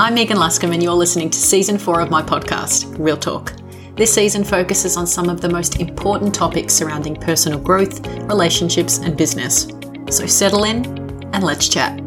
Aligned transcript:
I'm 0.00 0.14
Megan 0.14 0.38
Luscombe, 0.38 0.72
and 0.72 0.82
you're 0.82 0.94
listening 0.94 1.28
to 1.28 1.38
season 1.38 1.76
four 1.76 2.00
of 2.00 2.08
my 2.08 2.22
podcast, 2.22 2.98
Real 2.98 3.18
Talk. 3.18 3.52
This 3.96 4.14
season 4.14 4.44
focuses 4.44 4.96
on 4.96 5.06
some 5.06 5.28
of 5.28 5.42
the 5.42 5.48
most 5.50 5.78
important 5.78 6.34
topics 6.34 6.72
surrounding 6.72 7.14
personal 7.14 7.58
growth, 7.58 8.06
relationships, 8.20 8.96
and 8.96 9.14
business. 9.14 9.68
So 10.08 10.24
settle 10.24 10.64
in 10.64 10.86
and 11.34 11.44
let's 11.44 11.68
chat. 11.68 12.00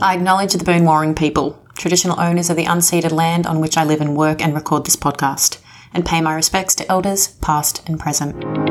I 0.00 0.14
acknowledge 0.14 0.52
the 0.52 0.62
Boon 0.64 0.82
Wurrung 0.82 1.18
people, 1.18 1.60
traditional 1.74 2.20
owners 2.20 2.48
of 2.48 2.56
the 2.56 2.66
unceded 2.66 3.10
land 3.10 3.48
on 3.48 3.60
which 3.60 3.76
I 3.76 3.82
live 3.82 4.00
and 4.00 4.16
work 4.16 4.40
and 4.40 4.54
record 4.54 4.84
this 4.84 4.94
podcast, 4.94 5.60
and 5.92 6.06
pay 6.06 6.20
my 6.20 6.36
respects 6.36 6.76
to 6.76 6.88
elders 6.88 7.26
past 7.26 7.82
and 7.88 7.98
present. 7.98 8.61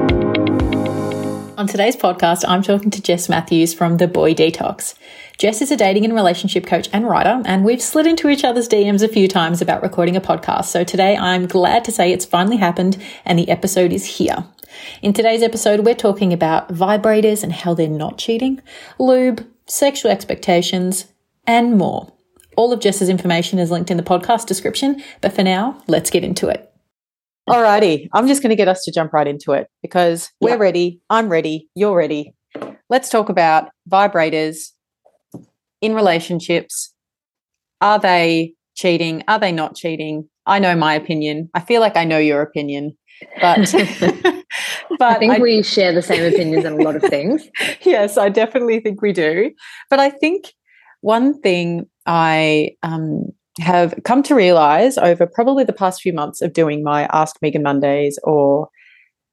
On 1.61 1.67
today's 1.67 1.95
podcast, 1.95 2.43
I'm 2.47 2.63
talking 2.63 2.89
to 2.89 3.03
Jess 3.03 3.29
Matthews 3.29 3.71
from 3.71 3.97
The 3.97 4.07
Boy 4.07 4.33
Detox. 4.33 4.95
Jess 5.37 5.61
is 5.61 5.69
a 5.69 5.77
dating 5.77 6.05
and 6.05 6.15
relationship 6.15 6.65
coach 6.65 6.89
and 6.91 7.07
writer, 7.07 7.39
and 7.45 7.63
we've 7.63 7.83
slid 7.83 8.07
into 8.07 8.29
each 8.29 8.43
other's 8.43 8.67
DMs 8.67 9.03
a 9.03 9.07
few 9.07 9.27
times 9.27 9.61
about 9.61 9.83
recording 9.83 10.15
a 10.15 10.21
podcast. 10.21 10.65
So 10.65 10.83
today 10.83 11.15
I'm 11.15 11.45
glad 11.45 11.85
to 11.85 11.91
say 11.91 12.11
it's 12.11 12.25
finally 12.25 12.57
happened 12.57 12.97
and 13.25 13.37
the 13.37 13.47
episode 13.47 13.93
is 13.93 14.17
here. 14.17 14.43
In 15.03 15.13
today's 15.13 15.43
episode, 15.43 15.81
we're 15.81 15.93
talking 15.93 16.33
about 16.33 16.73
vibrators 16.73 17.43
and 17.43 17.53
how 17.53 17.75
they're 17.75 17.87
not 17.87 18.17
cheating, 18.17 18.59
lube, 18.97 19.47
sexual 19.67 20.09
expectations, 20.09 21.13
and 21.45 21.77
more. 21.77 22.11
All 22.57 22.73
of 22.73 22.79
Jess's 22.79 23.07
information 23.07 23.59
is 23.59 23.69
linked 23.69 23.91
in 23.91 23.97
the 23.97 24.03
podcast 24.03 24.47
description, 24.47 25.03
but 25.21 25.31
for 25.31 25.43
now, 25.43 25.79
let's 25.85 26.09
get 26.09 26.23
into 26.23 26.47
it. 26.47 26.70
Alrighty, 27.51 28.07
I'm 28.13 28.27
just 28.27 28.41
going 28.41 28.51
to 28.51 28.55
get 28.55 28.69
us 28.69 28.83
to 28.83 28.91
jump 28.91 29.11
right 29.11 29.27
into 29.27 29.51
it 29.51 29.67
because 29.81 30.31
we're 30.39 30.57
ready. 30.57 31.01
I'm 31.09 31.27
ready. 31.27 31.67
You're 31.75 31.97
ready. 31.97 32.33
Let's 32.89 33.09
talk 33.09 33.27
about 33.27 33.69
vibrators 33.89 34.71
in 35.81 35.93
relationships. 35.93 36.93
Are 37.81 37.99
they 37.99 38.53
cheating? 38.75 39.23
Are 39.27 39.37
they 39.37 39.51
not 39.51 39.75
cheating? 39.75 40.29
I 40.45 40.59
know 40.59 40.75
my 40.75 40.93
opinion. 40.93 41.49
I 41.53 41.59
feel 41.59 41.81
like 41.81 41.97
I 41.97 42.05
know 42.05 42.19
your 42.19 42.41
opinion, 42.41 42.97
but 43.41 43.73
but 44.97 45.01
I 45.01 45.15
think 45.19 45.33
I, 45.33 45.39
we 45.39 45.61
share 45.61 45.93
the 45.93 46.01
same 46.01 46.33
opinions 46.33 46.65
on 46.65 46.73
a 46.73 46.77
lot 46.77 46.95
of 46.95 47.03
things. 47.03 47.49
yes, 47.81 48.17
I 48.17 48.29
definitely 48.29 48.79
think 48.79 49.01
we 49.01 49.11
do. 49.11 49.51
But 49.89 49.99
I 49.99 50.09
think 50.09 50.53
one 51.01 51.39
thing 51.41 51.87
I 52.05 52.71
um, 52.81 53.25
have 53.59 53.93
come 54.05 54.23
to 54.23 54.35
realize 54.35 54.97
over 54.97 55.27
probably 55.27 55.63
the 55.63 55.73
past 55.73 56.01
few 56.01 56.13
months 56.13 56.41
of 56.41 56.53
doing 56.53 56.83
my 56.83 57.07
Ask 57.11 57.35
Megan 57.41 57.63
Mondays 57.63 58.17
or 58.23 58.69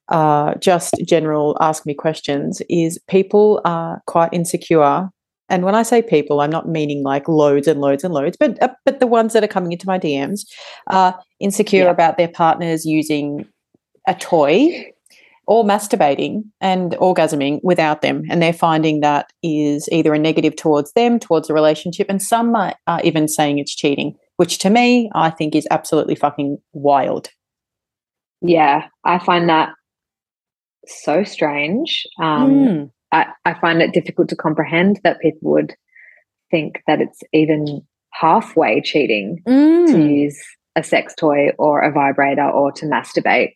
uh, 0.08 0.55
just 0.55 0.94
general 1.06 1.56
Ask 1.60 1.86
Me 1.86 1.94
questions 1.94 2.62
is 2.69 2.98
people 3.08 3.60
are 3.64 4.02
quite 4.06 4.33
insecure. 4.33 5.08
And 5.50 5.64
when 5.64 5.75
I 5.75 5.83
say 5.83 6.02
people, 6.02 6.41
I'm 6.41 6.50
not 6.50 6.69
meaning 6.69 7.02
like 7.02 7.28
loads 7.28 7.69
and 7.69 7.80
loads 7.80 8.05
and 8.05 8.12
loads, 8.12 8.36
but 8.38 8.60
uh, 8.62 8.69
but 8.84 9.00
the 9.00 9.06
ones 9.06 9.33
that 9.33 9.44
are 9.44 9.48
coming 9.48 9.72
into 9.72 9.86
my 9.86 9.98
DMs 9.98 10.41
are 10.88 11.19
insecure 11.41 11.84
yeah. 11.84 11.91
about 11.91 12.16
their 12.16 12.28
partners 12.28 12.84
using 12.84 13.47
a 14.06 14.14
toy 14.14 14.92
or 15.48 15.64
masturbating 15.64 16.42
and 16.60 16.92
orgasming 16.92 17.58
without 17.62 18.02
them. 18.02 18.22
And 18.28 18.42
they're 18.42 18.52
finding 18.52 19.00
that 19.00 19.32
is 19.42 19.88
either 19.91 20.12
a 20.12 20.18
negative 20.18 20.54
towards 20.54 20.92
them, 20.92 21.18
towards 21.18 21.48
the 21.48 21.54
relationship, 21.54 22.06
and 22.10 22.22
some 22.22 22.54
are, 22.54 22.74
are 22.86 23.00
even 23.02 23.27
saying 23.27 23.58
it's 23.58 23.74
cheating, 23.74 24.14
which 24.36 24.58
to 24.58 24.69
me, 24.69 25.10
I 25.14 25.30
think 25.30 25.56
is 25.56 25.66
absolutely 25.70 26.16
fucking 26.16 26.58
wild. 26.74 27.30
Yeah, 28.42 28.88
I 29.04 29.19
find 29.19 29.48
that 29.48 29.70
so 30.86 31.24
strange. 31.24 32.06
Um, 32.20 32.50
mm. 32.50 32.91
I, 33.10 33.28
I 33.46 33.54
find 33.58 33.80
it 33.80 33.94
difficult 33.94 34.28
to 34.28 34.36
comprehend 34.36 35.00
that 35.02 35.19
people 35.20 35.50
would 35.52 35.74
think 36.50 36.82
that 36.86 37.00
it's 37.00 37.20
even 37.32 37.80
halfway 38.12 38.82
cheating 38.82 39.42
mm. 39.48 39.86
to 39.86 39.98
use 39.98 40.38
a 40.76 40.82
sex 40.82 41.14
toy 41.19 41.52
or 41.58 41.80
a 41.80 41.91
vibrator 41.91 42.50
or 42.50 42.70
to 42.72 42.84
masturbate. 42.84 43.53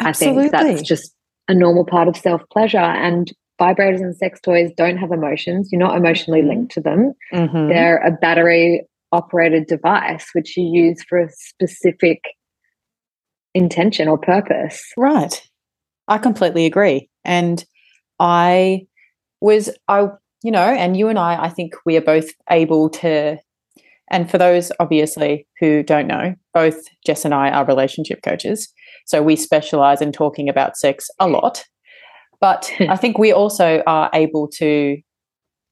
Absolutely. 0.00 0.46
I 0.46 0.48
think 0.48 0.52
that's 0.52 0.82
just 0.82 1.14
a 1.48 1.54
normal 1.54 1.84
part 1.84 2.08
of 2.08 2.16
self 2.16 2.42
pleasure. 2.52 2.78
And 2.78 3.32
vibrators 3.60 4.00
and 4.00 4.16
sex 4.16 4.40
toys 4.40 4.70
don't 4.76 4.98
have 4.98 5.10
emotions. 5.10 5.70
You're 5.72 5.80
not 5.80 5.96
emotionally 5.96 6.40
mm-hmm. 6.40 6.48
linked 6.48 6.72
to 6.74 6.80
them. 6.80 7.12
Mm-hmm. 7.32 7.68
They're 7.68 7.98
a 7.98 8.12
battery 8.12 8.86
operated 9.10 9.66
device 9.66 10.28
which 10.34 10.56
you 10.56 10.64
use 10.64 11.02
for 11.08 11.18
a 11.18 11.30
specific 11.30 12.22
intention 13.54 14.08
or 14.08 14.18
purpose. 14.18 14.82
Right. 14.96 15.42
I 16.06 16.18
completely 16.18 16.66
agree. 16.66 17.08
And 17.24 17.64
I 18.18 18.86
was, 19.40 19.70
I, 19.88 20.08
you 20.42 20.50
know, 20.50 20.60
and 20.60 20.96
you 20.96 21.08
and 21.08 21.18
I, 21.18 21.44
I 21.44 21.48
think 21.48 21.74
we 21.84 21.96
are 21.96 22.02
both 22.02 22.30
able 22.50 22.90
to, 22.90 23.38
and 24.10 24.30
for 24.30 24.38
those 24.38 24.72
obviously 24.80 25.46
who 25.60 25.82
don't 25.82 26.06
know, 26.06 26.34
both 26.54 26.76
Jess 27.06 27.24
and 27.24 27.34
I 27.34 27.50
are 27.50 27.64
relationship 27.64 28.20
coaches. 28.22 28.72
So 29.08 29.22
we 29.22 29.36
specialize 29.36 30.00
in 30.00 30.12
talking 30.12 30.48
about 30.48 30.76
sex 30.76 31.10
a 31.18 31.26
lot. 31.26 31.64
But 32.40 32.70
I 32.80 32.96
think 32.96 33.18
we 33.18 33.32
also 33.32 33.82
are 33.86 34.10
able 34.14 34.48
to 34.58 34.98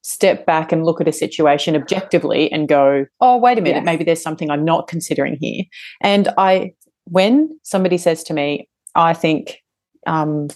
step 0.02 0.46
back 0.46 0.72
and 0.72 0.84
look 0.84 1.00
at 1.00 1.08
a 1.08 1.12
situation 1.12 1.76
objectively 1.76 2.50
and 2.50 2.68
go, 2.68 3.06
oh, 3.20 3.36
wait 3.36 3.58
a 3.58 3.60
minute, 3.60 3.84
maybe 3.84 4.04
there's 4.04 4.22
something 4.22 4.50
I'm 4.50 4.64
not 4.64 4.88
considering 4.88 5.36
here. 5.40 5.64
And 6.00 6.28
I, 6.38 6.72
when 7.04 7.58
somebody 7.62 7.98
says 7.98 8.22
to 8.24 8.34
me, 8.34 8.68
I 8.94 9.12
think 9.12 9.58
um, 10.06 10.48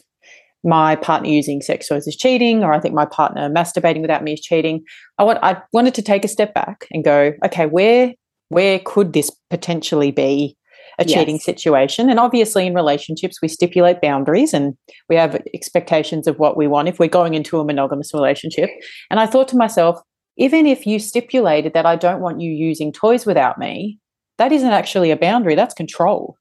my 0.63 0.97
partner 0.97 1.29
using 1.29 1.63
sex 1.63 1.89
toys 1.89 2.07
is 2.07 2.17
cheating, 2.17 2.63
or 2.63 2.73
I 2.73 2.81
think 2.81 2.95
my 2.95 3.07
partner 3.07 3.51
masturbating 3.51 4.03
without 4.03 4.23
me 4.23 4.35
is 4.35 4.41
cheating, 4.41 4.85
I 5.19 5.25
want 5.25 5.39
I 5.43 5.61
wanted 5.73 5.95
to 5.95 6.03
take 6.03 6.25
a 6.25 6.29
step 6.29 6.55
back 6.55 6.87
and 6.93 7.05
go, 7.05 7.33
okay, 7.45 7.67
where 7.67 8.15
where 8.49 8.79
could 8.79 9.13
this 9.13 9.31
potentially 9.49 10.11
be 10.11 10.57
a 11.01 11.05
yes. 11.05 11.19
cheating 11.19 11.39
situation. 11.39 12.11
And 12.11 12.21
obviously, 12.21 12.67
in 12.67 12.75
relationships, 12.75 13.41
we 13.41 13.49
stipulate 13.49 14.03
boundaries 14.03 14.53
and 14.53 14.77
we 15.09 15.17
have 15.17 15.41
expectations 15.55 16.27
of 16.27 16.39
what 16.39 16.57
we 16.57 16.69
want 16.69 16.89
if 16.89 16.99
we're 16.99 17.09
going 17.09 17.35
into 17.35 17.59
a 17.59 17.65
monogamous 17.65 18.13
relationship. 18.13 18.71
And 19.11 19.19
I 19.19 19.27
thought 19.27 19.49
to 19.49 19.57
myself, 19.57 19.99
even 20.37 20.67
if 20.67 20.87
you 20.87 20.99
stipulated 20.99 21.73
that 21.73 21.87
I 21.87 21.97
don't 21.97 22.21
want 22.21 22.41
you 22.41 22.53
using 22.53 22.93
toys 22.93 23.27
without 23.27 23.59
me, 23.59 23.99
that 24.39 24.53
isn't 24.53 24.71
actually 24.71 25.11
a 25.11 25.17
boundary, 25.17 25.55
that's 25.55 25.75
control. 25.75 26.37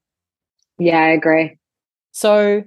Yeah, 0.78 0.98
I 0.98 1.08
agree. 1.08 1.56
So, 2.12 2.62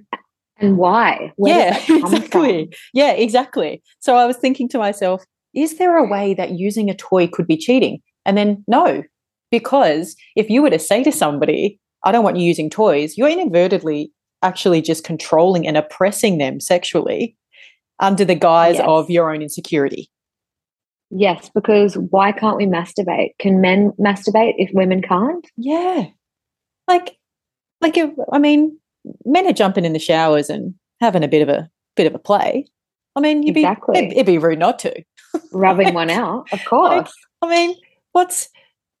and 0.58 0.76
why? 0.76 1.32
Where 1.36 1.72
yeah, 1.72 1.78
exactly. 1.88 2.66
From? 2.66 2.78
Yeah, 2.92 3.12
exactly. 3.12 3.82
So 4.00 4.16
I 4.16 4.26
was 4.26 4.36
thinking 4.36 4.68
to 4.70 4.78
myself, 4.78 5.24
is 5.54 5.78
there 5.78 5.96
a 5.96 6.08
way 6.08 6.34
that 6.34 6.58
using 6.58 6.90
a 6.90 6.94
toy 6.94 7.28
could 7.28 7.46
be 7.46 7.56
cheating? 7.56 8.00
And 8.24 8.36
then 8.36 8.64
no, 8.66 9.02
because 9.50 10.16
if 10.34 10.50
you 10.50 10.62
were 10.62 10.70
to 10.70 10.78
say 10.78 11.04
to 11.04 11.12
somebody, 11.12 11.78
I 12.04 12.12
don't 12.12 12.24
want 12.24 12.36
you 12.36 12.44
using 12.44 12.70
toys, 12.70 13.16
you're 13.16 13.28
inadvertently 13.28 14.12
actually 14.42 14.82
just 14.82 15.04
controlling 15.04 15.66
and 15.66 15.76
oppressing 15.76 16.38
them 16.38 16.60
sexually 16.60 17.36
under 18.00 18.24
the 18.24 18.34
guise 18.34 18.76
yes. 18.76 18.84
of 18.86 19.10
your 19.10 19.32
own 19.32 19.42
insecurity. 19.42 20.10
Yes, 21.10 21.50
because 21.54 21.94
why 21.94 22.32
can't 22.32 22.56
we 22.56 22.66
masturbate? 22.66 23.30
Can 23.38 23.60
men 23.60 23.92
masturbate 24.00 24.54
if 24.58 24.70
women 24.74 25.00
can't? 25.00 25.46
Yeah. 25.56 26.06
Like 26.88 27.16
like 27.80 27.96
if, 27.96 28.10
I 28.32 28.38
mean, 28.38 28.78
men 29.24 29.46
are 29.46 29.52
jumping 29.52 29.84
in 29.84 29.92
the 29.92 29.98
showers 29.98 30.48
and 30.48 30.74
having 31.00 31.22
a 31.22 31.28
bit 31.28 31.42
of 31.42 31.48
a 31.48 31.68
bit 31.96 32.06
of 32.06 32.14
a 32.14 32.18
play. 32.18 32.66
I 33.16 33.20
mean, 33.20 33.42
you'd 33.42 33.56
exactly. 33.56 33.92
be 33.92 33.98
it'd, 33.98 34.12
it'd 34.12 34.26
be 34.26 34.38
rude 34.38 34.58
not 34.58 34.78
to. 34.80 35.04
Rubbing 35.52 35.94
one 35.94 36.10
out, 36.10 36.46
of 36.52 36.64
course. 36.64 36.92
Like, 36.92 37.08
I 37.42 37.54
mean, 37.54 37.76
what's 38.12 38.48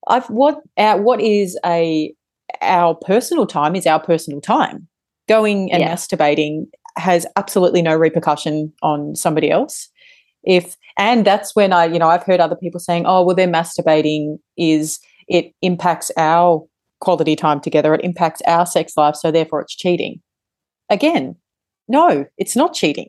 I've 0.06 0.26
what 0.26 0.60
our, 0.76 1.00
what 1.00 1.20
is 1.20 1.58
a 1.64 2.14
our 2.60 2.94
personal 2.94 3.46
time 3.46 3.76
is 3.76 3.86
our 3.86 4.00
personal 4.00 4.40
time. 4.40 4.88
Going 5.28 5.72
and 5.72 5.80
yeah. 5.80 5.94
masturbating 5.94 6.66
has 6.96 7.26
absolutely 7.36 7.82
no 7.82 7.96
repercussion 7.96 8.72
on 8.82 9.16
somebody 9.16 9.50
else. 9.50 9.88
If 10.42 10.76
and 10.98 11.24
that's 11.24 11.56
when 11.56 11.72
I, 11.72 11.86
you 11.86 11.98
know, 11.98 12.08
I've 12.08 12.22
heard 12.22 12.40
other 12.40 12.56
people 12.56 12.78
saying, 12.78 13.04
"Oh, 13.06 13.22
well, 13.24 13.34
they're 13.34 13.48
masturbating 13.48 14.38
is 14.56 15.00
it 15.28 15.52
impacts 15.62 16.10
our 16.16 16.64
quality 17.00 17.36
time 17.36 17.60
together. 17.60 17.94
It 17.94 18.04
impacts 18.04 18.42
our 18.46 18.66
sex 18.66 18.96
life, 18.96 19.16
so 19.16 19.30
therefore 19.30 19.62
it's 19.62 19.74
cheating." 19.74 20.20
Again, 20.90 21.36
no, 21.88 22.26
it's 22.36 22.54
not 22.54 22.74
cheating. 22.74 23.08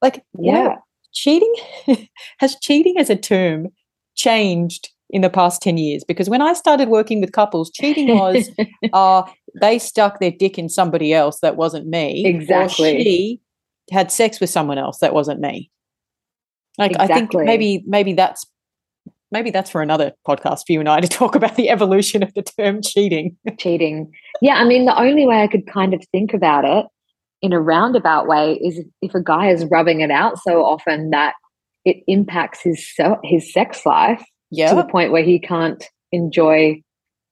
Like, 0.00 0.24
yeah, 0.38 0.76
cheating 1.12 1.54
has 2.38 2.56
cheating 2.56 2.96
as 2.98 3.10
a 3.10 3.16
term 3.16 3.68
changed 4.16 4.90
in 5.12 5.22
the 5.22 5.30
past 5.30 5.60
10 5.62 5.76
years 5.76 6.04
because 6.04 6.30
when 6.30 6.40
I 6.40 6.52
started 6.52 6.88
working 6.88 7.20
with 7.20 7.32
couples, 7.32 7.70
cheating 7.70 8.16
was 8.16 8.50
uh, 8.92 9.22
they 9.60 9.78
stuck 9.78 10.20
their 10.20 10.30
dick 10.30 10.58
in 10.58 10.68
somebody 10.68 11.12
else 11.12 11.40
that 11.40 11.56
wasn't 11.56 11.86
me. 11.86 12.24
Exactly. 12.24 13.02
she 13.02 13.40
had 13.90 14.12
sex 14.12 14.40
with 14.40 14.50
someone 14.50 14.78
else 14.78 14.98
that 14.98 15.12
wasn't 15.12 15.40
me. 15.40 15.70
Like 16.78 16.92
exactly. 16.92 17.14
I 17.14 17.18
think 17.18 17.34
maybe 17.34 17.84
maybe 17.86 18.12
that's 18.12 18.46
maybe 19.32 19.50
that's 19.50 19.70
for 19.70 19.82
another 19.82 20.12
podcast 20.26 20.62
for 20.66 20.72
you 20.72 20.80
and 20.80 20.88
I 20.88 21.00
to 21.00 21.08
talk 21.08 21.34
about 21.34 21.56
the 21.56 21.68
evolution 21.70 22.22
of 22.22 22.32
the 22.34 22.42
term 22.42 22.80
cheating. 22.82 23.36
cheating. 23.58 24.12
Yeah, 24.40 24.54
I 24.54 24.64
mean 24.64 24.86
the 24.86 24.98
only 24.98 25.26
way 25.26 25.42
I 25.42 25.48
could 25.48 25.66
kind 25.66 25.92
of 25.92 26.04
think 26.12 26.32
about 26.32 26.64
it 26.64 26.86
in 27.42 27.52
a 27.52 27.60
roundabout 27.60 28.28
way 28.28 28.54
is 28.62 28.84
if 29.02 29.14
a 29.14 29.22
guy 29.22 29.50
is 29.50 29.64
rubbing 29.66 30.00
it 30.00 30.10
out 30.10 30.38
so 30.38 30.62
often 30.64 31.10
that 31.10 31.34
it 31.84 31.96
impacts 32.06 32.62
his 32.62 32.94
his 33.24 33.52
sex 33.52 33.84
life 33.84 34.22
yep. 34.50 34.70
to 34.70 34.76
the 34.76 34.84
point 34.84 35.12
where 35.12 35.22
he 35.22 35.38
can't 35.38 35.84
enjoy 36.12 36.82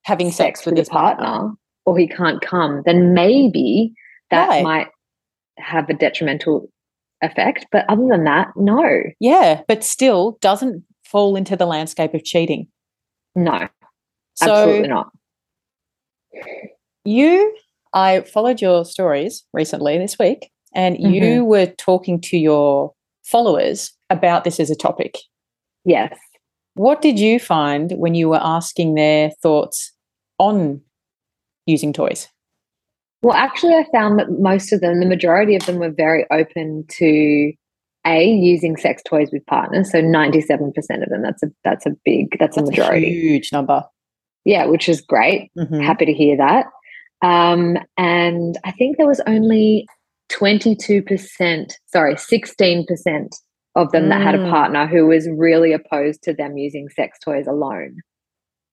having 0.04 0.30
sex, 0.30 0.60
sex 0.60 0.66
with, 0.66 0.72
with 0.72 0.78
his 0.78 0.88
partner, 0.88 1.24
partner, 1.24 1.54
or 1.84 1.98
he 1.98 2.08
can't 2.08 2.40
come, 2.40 2.82
then 2.86 3.14
maybe 3.14 3.92
that 4.30 4.48
right. 4.48 4.62
might 4.62 4.88
have 5.58 5.88
a 5.88 5.94
detrimental 5.94 6.68
effect. 7.22 7.66
But 7.72 7.84
other 7.88 8.06
than 8.10 8.24
that, 8.24 8.48
no. 8.56 9.02
Yeah, 9.20 9.62
but 9.68 9.84
still 9.84 10.38
doesn't 10.40 10.84
fall 11.04 11.36
into 11.36 11.56
the 11.56 11.66
landscape 11.66 12.14
of 12.14 12.24
cheating. 12.24 12.68
No, 13.34 13.68
so 14.34 14.52
absolutely 14.52 14.88
not. 14.88 15.10
You, 17.04 17.56
I 17.92 18.20
followed 18.20 18.60
your 18.60 18.84
stories 18.84 19.44
recently 19.52 19.98
this 19.98 20.18
week, 20.18 20.50
and 20.74 20.96
mm-hmm. 20.96 21.12
you 21.12 21.44
were 21.44 21.66
talking 21.66 22.20
to 22.22 22.36
your 22.36 22.92
followers 23.24 23.92
about 24.10 24.44
this 24.44 24.60
as 24.60 24.70
a 24.70 24.76
topic. 24.76 25.16
Yes. 25.84 26.16
What 26.78 27.02
did 27.02 27.19
you 27.19 27.40
find 27.40 27.90
when 27.92 28.14
you 28.14 28.28
were 28.28 28.40
asking 28.40 28.94
their 28.94 29.30
thoughts 29.42 29.92
on 30.38 30.80
using 31.66 31.92
toys? 31.92 32.28
Well, 33.20 33.34
actually, 33.34 33.75
I 33.75 33.84
found 33.92 34.20
that 34.20 34.30
most 34.38 34.72
of 34.72 34.80
them, 34.80 35.00
the 35.00 35.06
majority 35.06 35.56
of 35.56 35.66
them, 35.66 35.78
were 35.78 35.90
very 35.90 36.25
open 36.30 36.84
to 36.98 37.52
a 38.06 38.25
using 38.25 38.76
sex 38.76 39.02
toys 39.04 39.30
with 39.32 39.44
partners. 39.46 39.90
So 39.90 40.00
ninety-seven 40.00 40.72
percent 40.72 41.02
of 41.02 41.08
them. 41.08 41.22
That's 41.22 41.42
a 41.42 41.48
that's 41.64 41.84
a 41.84 41.90
big 42.04 42.36
that's, 42.38 42.54
that's 42.54 42.69
a 42.69 42.70
majority. 42.70 43.06
A 43.06 43.10
huge 43.10 43.52
number. 43.52 43.82
Yeah, 44.44 44.66
which 44.66 44.88
is 44.88 45.00
great. 45.00 45.50
Mm-hmm. 45.58 45.80
Happy 45.80 46.06
to 46.06 46.12
hear 46.12 46.36
that. 46.36 46.66
Um, 47.22 47.76
and 47.96 48.56
I 48.64 48.70
think 48.70 48.96
there 48.96 49.08
was 49.08 49.20
only 49.26 49.88
twenty-two 50.28 51.02
percent. 51.02 51.76
Sorry, 51.86 52.16
sixteen 52.16 52.86
percent 52.86 53.34
of 53.78 53.92
them 53.92 54.04
mm. 54.04 54.08
that 54.08 54.20
had 54.20 54.34
a 54.34 54.38
mm. 54.38 54.50
partner 54.50 54.86
who 54.86 55.06
was 55.06 55.28
really 55.36 55.72
opposed 55.72 56.22
to 56.25 56.34
them 56.34 56.56
using 56.56 56.88
sex 56.88 57.19
toys 57.25 57.46
alone. 57.46 57.98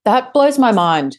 That 0.03 0.33
blows 0.33 0.57
my 0.57 0.71
mind. 0.71 1.17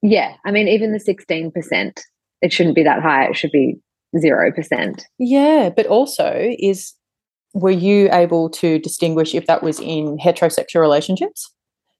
Yeah. 0.00 0.34
I 0.46 0.52
mean, 0.52 0.68
even 0.68 0.92
the 0.92 0.98
16%, 0.98 2.00
it 2.40 2.52
shouldn't 2.52 2.76
be 2.76 2.84
that 2.84 3.02
high. 3.02 3.26
It 3.26 3.36
should 3.36 3.50
be 3.50 3.76
0%. 4.16 5.02
Yeah. 5.18 5.70
But 5.74 5.86
also, 5.86 6.54
is 6.58 6.94
were 7.52 7.70
you 7.70 8.08
able 8.12 8.48
to 8.50 8.78
distinguish 8.78 9.34
if 9.34 9.46
that 9.46 9.62
was 9.62 9.80
in 9.80 10.16
heterosexual 10.18 10.80
relationships? 10.80 11.52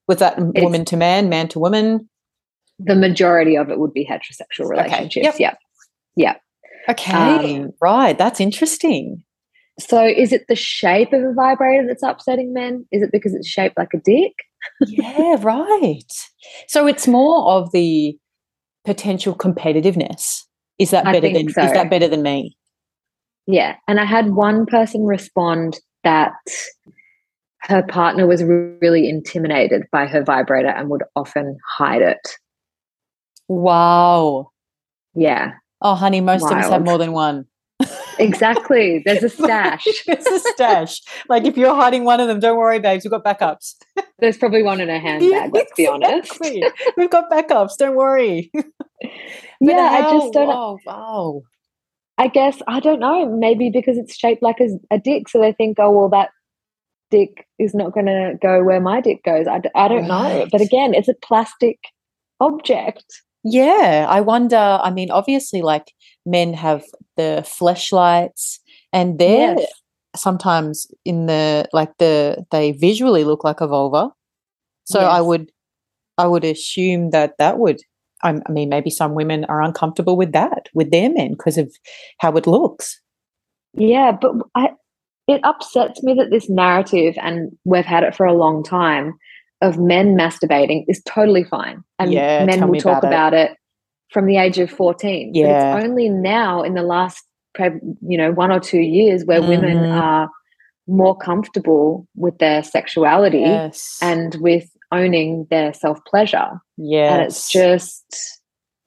Was 0.06 0.19
that 0.19 0.38
it's, 0.38 0.62
woman 0.62 0.84
to 0.86 0.96
man, 0.96 1.28
man 1.28 1.48
to 1.48 1.58
woman? 1.58 2.08
The 2.78 2.94
majority 2.94 3.56
of 3.56 3.69
it 3.69 3.80
would 3.80 3.92
be 3.92 4.06
heterosexual 4.06 4.69
relationships. 4.69 5.16
Okay. 5.16 5.25
Yep. 5.25 5.34
Yeah. 5.38 5.54
Yeah. 6.16 6.34
Okay. 6.88 7.62
Um, 7.62 7.72
right. 7.80 8.16
That's 8.16 8.40
interesting. 8.40 9.25
So 9.78 10.04
is 10.04 10.32
it 10.32 10.46
the 10.48 10.56
shape 10.56 11.12
of 11.12 11.22
a 11.22 11.32
vibrator 11.32 11.86
that's 11.86 12.02
upsetting 12.02 12.52
men? 12.52 12.86
Is 12.90 13.02
it 13.02 13.12
because 13.12 13.34
it's 13.34 13.46
shaped 13.46 13.78
like 13.78 13.94
a 13.94 13.98
dick? 13.98 14.32
yeah, 14.86 15.36
right. 15.40 16.12
So 16.66 16.86
it's 16.86 17.06
more 17.06 17.50
of 17.52 17.70
the 17.72 18.19
potential 18.84 19.34
competitiveness. 19.34 20.42
Is 20.78 20.90
that 20.90 21.04
better 21.04 21.32
than 21.32 21.48
so. 21.50 21.62
is 21.62 21.72
that 21.72 21.90
better 21.90 22.08
than 22.08 22.22
me? 22.22 22.56
Yeah. 23.46 23.76
And 23.86 24.00
I 24.00 24.04
had 24.04 24.30
one 24.30 24.66
person 24.66 25.04
respond 25.04 25.80
that 26.04 26.32
her 27.62 27.82
partner 27.82 28.26
was 28.26 28.42
really 28.44 29.08
intimidated 29.08 29.84
by 29.90 30.06
her 30.06 30.22
vibrator 30.22 30.69
and 30.69 30.88
would 30.88 31.02
often 31.16 31.58
hide 31.66 32.02
it. 32.02 32.36
Wow. 33.48 34.50
Yeah. 35.14 35.52
Oh, 35.80 35.94
honey, 35.94 36.20
most 36.20 36.42
Wild. 36.42 36.52
of 36.52 36.58
us 36.58 36.70
have 36.70 36.84
more 36.84 36.98
than 36.98 37.12
one. 37.12 37.46
Exactly. 38.18 39.02
There's 39.04 39.22
a 39.22 39.28
stash. 39.28 39.86
There's 40.06 40.26
a 40.26 40.38
stash. 40.40 41.00
Like 41.28 41.44
if 41.44 41.56
you're 41.56 41.74
hiding 41.74 42.04
one 42.04 42.20
of 42.20 42.28
them, 42.28 42.40
don't 42.40 42.58
worry, 42.58 42.78
babes. 42.78 43.04
We've 43.04 43.10
got 43.10 43.24
backups. 43.24 43.74
There's 44.18 44.36
probably 44.36 44.62
one 44.62 44.80
in 44.80 44.90
a 44.90 44.98
handbag. 45.00 45.30
Yeah, 45.30 45.48
let's 45.52 45.72
be 45.76 45.86
honest. 45.86 46.38
We've 46.96 47.10
got 47.10 47.30
backups. 47.30 47.76
Don't 47.76 47.96
worry. 47.96 48.50
yeah, 49.60 49.76
I 49.76 50.02
just 50.10 50.32
don't. 50.32 50.50
Oh, 50.50 50.78
wow. 50.84 51.42
I 52.18 52.26
guess 52.26 52.60
I 52.66 52.80
don't 52.80 53.00
know. 53.00 53.28
Maybe 53.28 53.70
because 53.70 53.96
it's 53.96 54.16
shaped 54.16 54.42
like 54.42 54.60
a, 54.60 54.68
a 54.90 54.98
dick, 54.98 55.28
so 55.28 55.40
they 55.40 55.52
think, 55.52 55.78
oh 55.78 55.90
well, 55.90 56.08
that 56.08 56.30
dick 57.10 57.46
is 57.58 57.74
not 57.74 57.92
going 57.92 58.06
to 58.06 58.34
go 58.42 58.62
where 58.62 58.80
my 58.80 59.00
dick 59.00 59.22
goes. 59.24 59.46
I, 59.46 59.62
I 59.74 59.88
don't 59.88 60.08
right. 60.08 60.38
know. 60.40 60.46
But 60.50 60.60
again, 60.60 60.94
it's 60.94 61.08
a 61.08 61.14
plastic 61.14 61.78
object. 62.40 63.04
Yeah, 63.44 64.06
I 64.08 64.20
wonder. 64.20 64.56
I 64.56 64.90
mean, 64.90 65.10
obviously, 65.10 65.62
like 65.62 65.92
men 66.28 66.52
have 66.54 66.84
the 67.16 67.44
fleshlights, 67.44 68.58
and 68.92 69.19
they're 69.19 69.58
yes. 69.58 69.72
sometimes 70.14 70.86
in 71.04 71.26
the 71.26 71.69
like 71.72 71.96
the 71.98 72.44
they 72.50 72.72
visually 72.72 73.25
look 73.25 73.44
like 73.44 73.60
a 73.60 73.66
vulva. 73.66 74.10
So 74.84 75.00
yes. 75.00 75.10
I 75.10 75.20
would, 75.20 75.50
I 76.16 76.26
would 76.26 76.44
assume 76.44 77.10
that 77.10 77.34
that 77.38 77.58
would. 77.58 77.80
I 78.25 78.40
mean, 78.50 78.69
maybe 78.69 78.90
some 78.90 79.14
women 79.14 79.44
are 79.44 79.62
uncomfortable 79.62 80.16
with 80.16 80.32
that 80.32 80.69
with 80.75 80.90
their 80.90 81.08
men 81.08 81.32
because 81.32 81.56
of 81.56 81.72
how 82.19 82.36
it 82.36 82.48
looks. 82.48 83.00
Yeah, 83.75 84.10
but 84.10 84.32
I, 84.56 84.70
it 85.28 85.40
upsets 85.44 86.02
me 86.02 86.14
that 86.14 86.30
this 86.30 86.50
narrative, 86.50 87.14
and 87.22 87.52
we've 87.64 87.84
had 87.84 88.02
it 88.02 88.16
for 88.16 88.26
a 88.26 88.32
long 88.32 88.64
time, 88.64 89.14
of 89.60 89.78
men 89.78 90.16
masturbating 90.16 90.84
is 90.88 91.02
totally 91.04 91.44
fine. 91.44 91.84
And 91.98 92.12
yeah, 92.12 92.44
men 92.44 92.69
will 92.69 92.80
talk 92.80 93.04
about 93.04 93.34
it. 93.34 93.52
it. 93.52 93.58
From 94.10 94.26
the 94.26 94.37
age 94.37 94.58
of 94.58 94.70
14. 94.70 95.32
Yeah. 95.34 95.72
But 95.72 95.78
it's 95.78 95.88
only 95.88 96.08
now 96.08 96.62
in 96.62 96.75
the 96.75 96.82
last, 96.82 97.22
you 97.58 98.16
know, 98.16 98.32
one 98.32 98.50
or 98.50 98.60
two 98.60 98.81
years 98.81 99.25
where 99.25 99.40
mm-hmm. 99.40 99.49
women 99.49 99.84
are 99.90 100.31
more 100.87 101.16
comfortable 101.16 102.08
with 102.14 102.38
their 102.38 102.62
sexuality 102.62 103.40
yes. 103.40 103.99
and 104.00 104.37
with 104.40 104.70
owning 104.90 105.46
their 105.50 105.75
self 105.75 106.02
pleasure. 106.06 106.49
Yeah. 106.76 107.14
And 107.14 107.22
it's 107.25 107.50
just, 107.50 108.38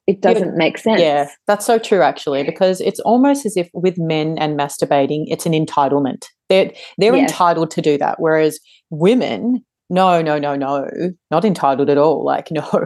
it 0.08 0.22
doesn't 0.22 0.58
make 0.58 0.78
sense. 0.78 1.00
Yeah, 1.00 1.30
that's 1.48 1.66
so 1.66 1.78
true 1.78 2.02
actually, 2.02 2.44
because 2.44 2.82
it's 2.82 3.00
almost 3.02 3.46
as 3.46 3.56
if 3.56 3.70
with 3.74 3.98
men 3.98 4.38
and 4.40 4.60
masturbating, 4.60 5.26
it's 5.28 5.46
an 5.46 5.54
entitlement. 5.54 6.26
They're 6.50 6.72
they're 6.98 7.16
yes. 7.16 7.30
entitled 7.32 7.72
to 7.72 7.82
do 7.82 7.98
that. 8.00 8.20
Whereas 8.20 8.60
women, 8.90 9.64
no, 9.90 10.22
no, 10.22 10.40
no, 10.40 10.56
no, 10.56 10.90
not 11.30 11.46
entitled 11.46 11.90
at 11.90 11.98
all. 11.98 12.26
Like, 12.26 12.50
no. 12.52 12.86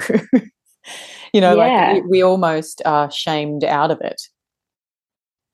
You 1.36 1.42
know, 1.42 1.58
yeah. 1.58 1.92
like 1.92 2.04
we, 2.04 2.10
we 2.10 2.22
almost 2.24 2.82
are 2.86 3.12
shamed 3.12 3.66
out 3.66 3.92
of 3.92 4.00
it. 4.00 4.22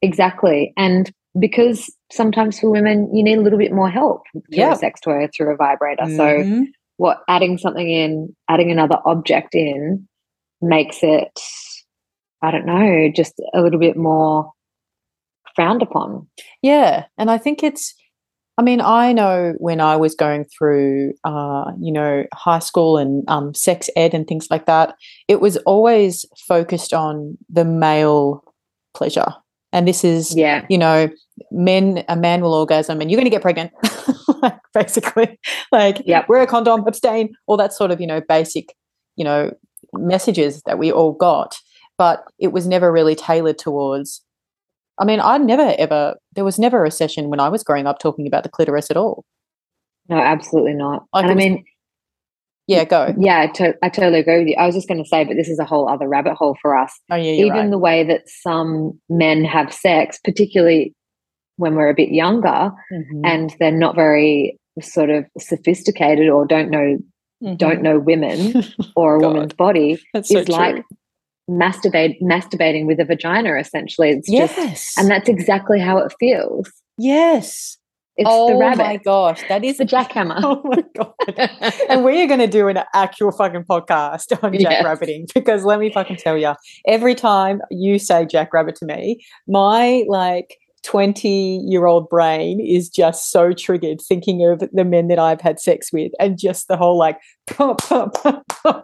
Exactly. 0.04 0.74
And 0.78 1.12
because 1.40 1.92
sometimes 2.12 2.60
for 2.60 2.70
women, 2.70 3.10
you 3.16 3.24
need 3.24 3.40
a 3.40 3.42
little 3.42 3.58
bit 3.58 3.72
more 3.72 3.90
help 3.90 4.22
through 4.32 4.44
yeah. 4.50 4.74
a 4.74 4.76
sex 4.76 5.00
toy 5.02 5.28
through 5.36 5.52
a 5.52 5.58
vibrator. 5.58 6.04
Mm-hmm. 6.04 6.64
So, 6.64 6.68
what 6.98 7.24
adding 7.28 7.58
something 7.58 7.90
in, 7.90 8.36
adding 8.48 8.70
another 8.70 8.98
object 9.08 9.56
in 9.56 10.08
makes 10.62 11.00
it, 11.02 11.40
I 12.44 12.52
don't 12.52 12.68
know, 12.68 13.10
just 13.16 13.34
a 13.56 13.62
little 13.62 13.80
bit 13.80 13.98
more 13.98 14.52
frowned 15.56 15.82
upon. 15.82 16.28
Yeah. 16.62 17.06
And 17.18 17.32
I 17.32 17.40
think 17.40 17.64
it's, 17.64 17.96
I 18.58 18.64
mean, 18.64 18.82
I 18.82 19.14
know 19.14 19.54
when 19.58 19.80
I 19.80 19.96
was 19.96 20.14
going 20.14 20.46
through, 20.46 21.14
uh, 21.24 21.72
you 21.80 21.92
know, 21.92 22.26
high 22.34 22.60
school 22.60 22.98
and 22.98 23.24
um, 23.28 23.54
sex 23.54 23.90
ed 23.96 24.14
and 24.14 24.28
things 24.28 24.48
like 24.52 24.66
that, 24.66 24.96
it 25.28 25.40
was 25.40 25.58
always 25.58 26.26
focused 26.48 26.94
on 26.94 27.38
the 27.50 27.66
male 27.66 28.44
pleasure. 28.94 29.34
And 29.74 29.88
this 29.88 30.04
is, 30.04 30.36
yeah. 30.36 30.66
you 30.70 30.78
know, 30.78 31.10
men, 31.50 32.04
a 32.10 32.18
man 32.18 32.42
will 32.42 32.54
orgasm 32.54 33.00
and 33.00 33.10
you're 33.10 33.18
going 33.18 33.26
to 33.26 33.32
get 33.32 33.42
pregnant, 33.42 33.72
like, 34.42 34.60
basically. 34.74 35.40
Like, 35.72 36.02
yep. 36.06 36.28
wear 36.28 36.42
a 36.42 36.48
condom, 36.48 36.86
abstain, 36.86 37.34
all 37.48 37.56
that 37.56 37.72
sort 37.72 37.92
of, 37.92 38.02
you 38.02 38.08
know, 38.08 38.20
basic, 38.28 38.76
you 39.16 39.24
know, 39.24 39.52
messages 39.94 40.62
that 40.66 40.78
we 40.78 40.92
all 40.92 41.14
got. 41.14 41.58
But 41.98 42.26
it 42.38 42.50
was 42.50 42.68
never 42.68 42.92
really 42.92 43.16
tailored 43.16 43.58
towards 43.58 44.22
I 44.98 45.06
mean, 45.06 45.20
I 45.20 45.38
never 45.38 45.76
ever, 45.78 46.16
there 46.36 46.46
was 46.46 46.60
never 46.60 46.86
a 46.86 46.92
session 46.92 47.30
when 47.30 47.40
I 47.40 47.50
was 47.50 47.64
growing 47.64 47.88
up 47.88 48.00
talking 48.00 48.28
about 48.28 48.44
the 48.44 48.50
clitoris 48.50 48.92
at 48.92 48.98
all. 48.98 49.26
No, 50.10 50.18
absolutely 50.18 50.74
not. 50.74 51.06
And 51.14 51.32
I 51.32 51.34
mean, 51.34 51.64
yeah, 52.68 52.86
go. 52.86 53.14
Yeah, 53.18 53.42
I, 53.42 53.48
to- 53.48 53.78
I 53.82 53.90
totally 53.90 54.20
agree 54.20 54.40
with 54.40 54.48
you. 54.48 54.56
I 54.58 54.66
was 54.66 54.76
just 54.76 54.88
going 54.88 55.02
to 55.02 55.08
say, 55.08 55.24
but 55.24 55.36
this 55.36 55.50
is 55.50 55.60
a 55.60 55.66
whole 55.66 55.90
other 55.90 56.08
rabbit 56.08 56.36
hole 56.36 56.58
for 56.62 56.78
us. 56.78 56.94
Oh, 57.10 57.16
yeah, 57.16 57.32
Even 57.32 57.52
right. 57.52 57.70
the 57.72 57.78
way 57.78 58.04
that 58.06 58.22
some 58.28 59.00
men 59.10 59.44
have 59.44 59.74
sex, 59.74 60.20
particularly 60.24 60.94
when 61.58 61.76
we're 61.76 61.90
a 61.90 61.96
bit 61.96 62.10
younger 62.10 62.72
mm-hmm. 62.92 63.22
and 63.24 63.56
they're 63.60 63.72
not 63.72 63.96
very 63.96 64.60
sort 64.82 65.10
of 65.10 65.26
sophisticated 65.38 66.30
or 66.30 66.46
don't 66.46 66.70
know 66.70 66.98
mm-hmm. 67.44 67.56
don't 67.56 67.82
know 67.82 68.00
women 68.00 68.64
or 68.96 69.16
a 69.16 69.20
woman's 69.20 69.54
body 69.54 70.02
That's 70.14 70.32
is 70.32 70.48
so 70.48 70.54
like 70.54 70.84
masturbate 71.50 72.22
masturbating 72.22 72.86
with 72.86 73.00
a 73.00 73.06
vagina 73.06 73.58
essentially 73.58 74.10
it's 74.10 74.30
yes. 74.30 74.56
just 74.56 74.98
and 74.98 75.10
that's 75.10 75.28
exactly 75.28 75.80
how 75.80 75.98
it 75.98 76.14
feels 76.20 76.72
yes 76.98 77.78
it's 78.18 78.30
oh 78.30 78.50
the 78.50 78.56
rabbit. 78.58 78.82
Oh 78.82 78.86
my 78.86 78.98
gosh, 78.98 79.42
that 79.48 79.64
is 79.64 79.78
the 79.78 79.86
jackhammer. 79.86 80.40
Oh 80.44 80.62
my 80.64 80.84
god! 80.96 81.50
and 81.90 82.04
we 82.04 82.22
are 82.22 82.28
going 82.28 82.40
to 82.40 82.48
do 82.48 82.68
an 82.68 82.78
actual 82.94 83.32
fucking 83.32 83.64
podcast 83.64 84.38
on 84.44 84.54
yes. 84.54 84.84
jackrabbiting 84.84 85.34
because 85.34 85.64
let 85.64 85.80
me 85.80 85.92
fucking 85.92 86.18
tell 86.18 86.38
you, 86.38 86.54
every 86.88 87.16
time 87.16 87.62
you 87.72 87.98
say 88.00 88.26
jackrabbit 88.26 88.76
to 88.76 88.86
me, 88.86 89.24
my 89.48 90.04
like 90.08 90.58
20 90.84 91.62
year 91.66 91.86
old 91.86 92.10
brain 92.10 92.60
is 92.60 92.90
just 92.90 93.32
so 93.32 93.54
triggered 93.54 94.02
thinking 94.02 94.46
of 94.46 94.64
the 94.72 94.86
men 94.86 95.08
that 95.08 95.20
I've 95.20 95.42
had 95.42 95.60
sex 95.60 95.92
with 95.94 96.12
and 96.20 96.40
just 96.40 96.68
the 96.68 96.78
whole 96.78 96.98
like, 96.98 97.20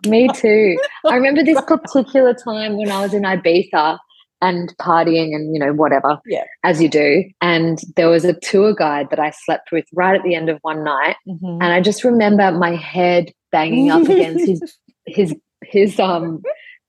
me 0.08 0.28
too. 0.30 0.78
I 1.06 1.16
remember 1.16 1.44
this 1.44 1.62
particular 1.62 2.34
time 2.34 2.78
when 2.78 2.92
I 2.92 3.02
was 3.02 3.14
in 3.14 3.24
Ibiza 3.24 3.98
and 4.42 4.76
partying 4.78 5.34
and, 5.34 5.54
you 5.54 5.60
know, 5.60 5.74
whatever, 5.74 6.20
yeah. 6.28 6.44
as 6.64 6.82
you 6.82 6.90
do. 6.90 7.24
And 7.42 7.80
there 7.96 8.10
was 8.10 8.24
a 8.24 8.34
tour 8.34 8.76
guide 8.76 9.10
that 9.10 9.20
I 9.20 9.32
slept 9.32 9.72
with 9.72 9.86
right 9.94 10.16
at 10.16 10.24
the 10.24 10.36
end 10.36 10.50
of 10.50 10.60
one 10.62 10.84
night. 10.84 11.16
Mm-hmm. 11.28 11.62
And 11.62 11.74
I 11.74 11.82
just 11.82 12.04
remember 12.04 12.52
my 12.52 12.76
head 12.76 13.32
banging 13.52 13.90
up 13.90 14.04
against 14.04 14.46
his, 14.46 14.78
his, 15.06 15.36
his, 15.64 16.00
um, 16.00 16.42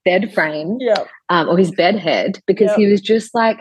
bed 0.05 0.33
frame 0.33 0.79
yeah. 0.81 1.05
um, 1.29 1.49
or 1.49 1.59
his 1.59 1.71
bed 1.71 1.97
head 1.97 2.41
because 2.47 2.69
yep. 2.69 2.79
he 2.79 2.87
was 2.87 3.01
just 3.01 3.35
like 3.35 3.59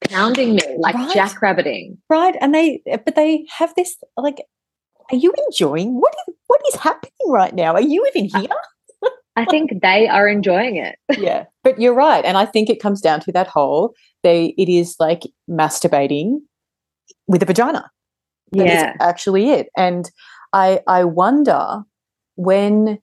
pounding 0.00 0.54
me 0.54 0.62
like 0.78 0.94
right. 0.94 1.16
jackrabbiting. 1.16 1.98
Right. 2.08 2.36
And 2.40 2.54
they, 2.54 2.82
but 2.86 3.14
they 3.14 3.46
have 3.56 3.74
this 3.74 3.96
like, 4.16 4.42
are 5.10 5.16
you 5.16 5.32
enjoying 5.46 5.94
what 5.94 6.14
is, 6.26 6.34
what 6.46 6.60
is 6.68 6.74
happening 6.76 7.12
right 7.28 7.54
now? 7.54 7.74
Are 7.74 7.80
you 7.80 8.06
even 8.14 8.28
here? 8.28 8.48
I 9.36 9.44
think 9.44 9.82
they 9.82 10.08
are 10.08 10.26
enjoying 10.26 10.76
it. 10.76 10.96
yeah. 11.18 11.44
But 11.62 11.80
you're 11.80 11.94
right. 11.94 12.24
And 12.24 12.36
I 12.36 12.44
think 12.44 12.68
it 12.68 12.82
comes 12.82 13.00
down 13.00 13.20
to 13.20 13.32
that 13.32 13.46
whole 13.46 13.94
they 14.24 14.54
it 14.58 14.68
is 14.68 14.96
like 14.98 15.22
masturbating 15.48 16.40
with 17.28 17.42
a 17.42 17.46
vagina. 17.46 17.88
That 18.52 18.66
yeah. 18.66 18.94
actually 19.00 19.50
it. 19.50 19.68
And 19.76 20.10
I 20.52 20.80
I 20.88 21.04
wonder 21.04 21.82
when 22.34 22.98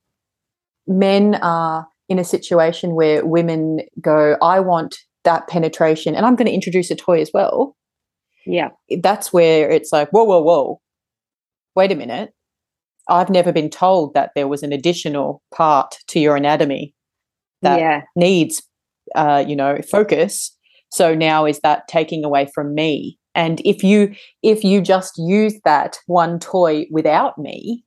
men 0.87 1.35
are 1.35 1.87
in 2.09 2.19
a 2.19 2.23
situation 2.23 2.95
where 2.95 3.25
women 3.25 3.81
go, 4.01 4.37
I 4.41 4.59
want 4.59 4.97
that 5.25 5.47
penetration, 5.47 6.15
and 6.15 6.25
I'm 6.25 6.35
going 6.35 6.47
to 6.47 6.53
introduce 6.53 6.89
a 6.89 6.95
toy 6.95 7.21
as 7.21 7.29
well. 7.33 7.75
Yeah. 8.45 8.69
That's 9.01 9.33
where 9.33 9.69
it's 9.69 9.91
like, 9.91 10.09
whoa, 10.11 10.23
whoa, 10.23 10.41
whoa. 10.41 10.79
Wait 11.75 11.91
a 11.91 11.95
minute. 11.95 12.31
I've 13.09 13.29
never 13.29 13.51
been 13.51 13.69
told 13.69 14.13
that 14.13 14.31
there 14.35 14.47
was 14.47 14.63
an 14.63 14.71
additional 14.71 15.41
part 15.53 15.95
to 16.07 16.19
your 16.19 16.35
anatomy 16.35 16.95
that 17.61 17.79
yeah. 17.79 18.01
needs, 18.15 18.63
uh, 19.15 19.43
you 19.45 19.55
know, 19.55 19.79
focus. 19.89 20.55
So 20.91 21.13
now 21.13 21.45
is 21.45 21.59
that 21.59 21.87
taking 21.87 22.23
away 22.23 22.47
from 22.53 22.73
me? 22.73 23.19
And 23.35 23.61
if 23.65 23.83
you 23.83 24.15
if 24.41 24.63
you 24.63 24.81
just 24.81 25.17
use 25.17 25.59
that 25.65 25.97
one 26.07 26.39
toy 26.39 26.85
without 26.89 27.37
me, 27.37 27.83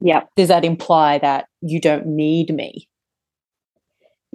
yeah, 0.00 0.24
does 0.36 0.48
that 0.48 0.64
imply 0.64 1.18
that 1.18 1.46
you 1.62 1.80
don't 1.80 2.06
need 2.06 2.54
me? 2.54 2.88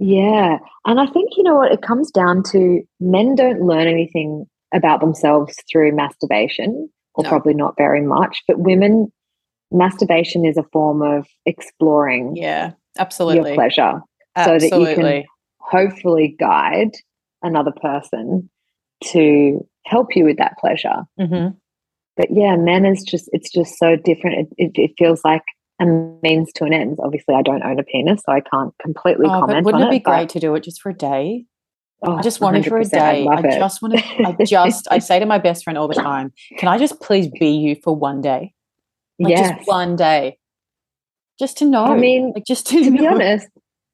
Yeah. 0.03 0.57
And 0.87 0.99
I 0.99 1.05
think, 1.05 1.37
you 1.37 1.43
know 1.43 1.55
what, 1.55 1.71
it 1.71 1.83
comes 1.83 2.09
down 2.09 2.41
to 2.51 2.81
men 2.99 3.35
don't 3.35 3.61
learn 3.61 3.87
anything 3.87 4.47
about 4.73 4.99
themselves 4.99 5.55
through 5.71 5.95
masturbation, 5.95 6.89
or 7.13 7.23
no. 7.23 7.29
probably 7.29 7.53
not 7.53 7.75
very 7.77 8.01
much, 8.01 8.41
but 8.47 8.57
women, 8.57 9.11
masturbation 9.71 10.43
is 10.43 10.57
a 10.57 10.63
form 10.73 11.03
of 11.03 11.27
exploring 11.45 12.35
yeah, 12.35 12.71
absolutely. 12.97 13.51
your 13.51 13.55
pleasure. 13.55 14.01
Absolutely. 14.35 14.69
So 14.69 14.79
that 14.79 14.89
you 14.89 14.95
can 14.95 15.23
hopefully 15.59 16.35
guide 16.39 16.91
another 17.43 17.71
person 17.71 18.49
to 19.03 19.63
help 19.85 20.15
you 20.15 20.25
with 20.25 20.37
that 20.37 20.57
pleasure. 20.57 21.03
Mm-hmm. 21.19 21.49
But 22.17 22.27
yeah, 22.31 22.55
men 22.55 22.87
is 22.87 23.03
just, 23.03 23.29
it's 23.33 23.51
just 23.51 23.77
so 23.77 23.97
different. 23.97 24.49
It, 24.57 24.71
it, 24.75 24.81
it 24.81 24.91
feels 24.97 25.21
like 25.23 25.43
a 25.81 26.17
means 26.21 26.51
to 26.53 26.63
an 26.65 26.73
end. 26.73 26.97
Obviously, 27.03 27.35
I 27.35 27.41
don't 27.41 27.63
own 27.63 27.79
a 27.79 27.83
penis, 27.83 28.21
so 28.25 28.31
I 28.31 28.41
can't 28.41 28.73
completely 28.81 29.27
oh, 29.27 29.41
comment. 29.41 29.65
wouldn't 29.65 29.83
it 29.83 29.89
be 29.89 29.99
great 29.99 30.29
to 30.29 30.39
do 30.39 30.55
it 30.55 30.63
just 30.63 30.81
for 30.81 30.89
a 30.89 30.93
day? 30.93 31.45
Oh, 32.03 32.15
I 32.15 32.21
just 32.21 32.41
want 32.41 32.57
it 32.57 32.65
for 32.65 32.79
a 32.79 32.85
day. 32.85 33.27
I, 33.27 33.35
I 33.35 33.41
just 33.41 33.81
want 33.81 33.97
to. 33.97 34.03
I 34.25 34.35
just. 34.43 34.87
I 34.89 34.99
say 34.99 35.19
to 35.19 35.25
my 35.25 35.37
best 35.37 35.63
friend 35.63 35.77
all 35.77 35.87
the 35.87 35.93
time, 36.01 36.33
"Can 36.57 36.67
I 36.67 36.77
just 36.77 36.99
please 36.99 37.27
be 37.39 37.49
you 37.49 37.75
for 37.83 37.95
one 37.95 38.21
day? 38.21 38.53
Like 39.19 39.31
yes. 39.31 39.55
just 39.55 39.67
one 39.67 39.95
day, 39.95 40.39
just 41.39 41.57
to 41.59 41.65
know. 41.65 41.85
I 41.85 41.97
mean, 41.97 42.33
like 42.33 42.45
just 42.45 42.65
to, 42.67 42.83
to 42.83 42.91
be 42.91 43.05
honest, 43.05 43.47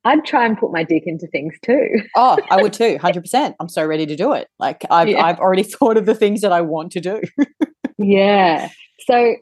I'd 0.06 0.24
try 0.24 0.46
and 0.46 0.58
put 0.58 0.72
my 0.72 0.84
dick 0.84 1.03
into 1.06 1.27
things 1.27 1.53
too. 1.63 2.01
oh, 2.15 2.38
I 2.50 2.62
would 2.62 2.72
too, 2.72 2.98
hundred 3.01 3.22
percent. 3.22 3.56
I'm 3.60 3.67
so 3.67 3.86
ready 3.86 4.06
to 4.06 4.15
do 4.15 4.32
it. 4.34 4.48
Like 4.58 4.86
I've 4.89 5.10
yeah. 5.10 5.25
I've 5.25 5.39
already 5.39 5.63
thought 5.77 5.98
of 5.98 6.06
the 6.06 6.15
things 6.15 6.41
that 6.41 6.53
I 6.53 6.62
want 6.62 6.94
to 6.94 7.01
do. 7.01 7.22
yeah. 7.98 8.70
So 9.06 9.36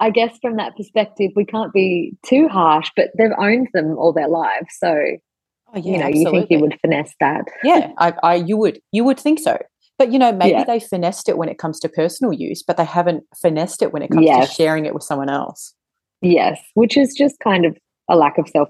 I 0.00 0.10
guess 0.10 0.38
from 0.42 0.56
that 0.56 0.76
perspective, 0.76 1.32
we 1.34 1.44
can't 1.44 1.72
be 1.72 2.12
too 2.24 2.48
harsh, 2.48 2.90
but 2.96 3.08
they've 3.16 3.30
owned 3.38 3.68
them 3.72 3.96
all 3.96 4.12
their 4.12 4.28
lives. 4.28 4.68
So, 4.78 4.88
oh, 4.88 5.76
yeah, 5.76 5.80
you 5.80 5.98
know, 5.98 6.04
absolutely. 6.04 6.20
you 6.20 6.30
think 6.30 6.50
you 6.50 6.58
would 6.60 6.78
finesse 6.80 7.14
that. 7.20 7.44
Yeah, 7.64 7.92
I, 7.98 8.12
I, 8.22 8.34
you 8.34 8.56
would, 8.58 8.80
you 8.92 9.04
would 9.04 9.18
think 9.18 9.38
so. 9.38 9.58
But, 9.98 10.12
you 10.12 10.18
know, 10.18 10.32
maybe 10.32 10.50
yeah. 10.50 10.64
they 10.64 10.80
finessed 10.80 11.28
it 11.28 11.38
when 11.38 11.48
it 11.48 11.58
comes 11.58 11.80
to 11.80 11.88
personal 11.88 12.34
use, 12.34 12.62
but 12.62 12.76
they 12.76 12.84
haven't 12.84 13.24
finessed 13.40 13.80
it 13.80 13.92
when 13.92 14.02
it 14.02 14.10
comes 14.10 14.26
yes. 14.26 14.48
to 14.48 14.54
sharing 14.54 14.84
it 14.84 14.92
with 14.92 15.02
someone 15.02 15.30
else. 15.30 15.74
Yes, 16.20 16.60
which 16.74 16.98
is 16.98 17.14
just 17.14 17.38
kind 17.40 17.64
of 17.64 17.76
a 18.10 18.16
lack 18.16 18.36
of 18.36 18.48
self 18.48 18.68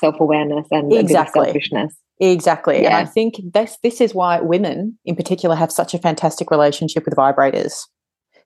self 0.00 0.20
awareness 0.20 0.66
and 0.70 0.92
exactly. 0.92 1.44
selfishness. 1.44 1.94
Exactly. 2.20 2.82
Yeah. 2.82 2.86
And 2.86 2.96
I 2.96 3.04
think 3.04 3.36
this 3.52 3.76
this 3.82 4.00
is 4.00 4.14
why 4.14 4.40
women 4.40 4.98
in 5.04 5.16
particular 5.16 5.56
have 5.56 5.72
such 5.72 5.94
a 5.94 5.98
fantastic 5.98 6.50
relationship 6.50 7.04
with 7.04 7.14
vibrators 7.14 7.86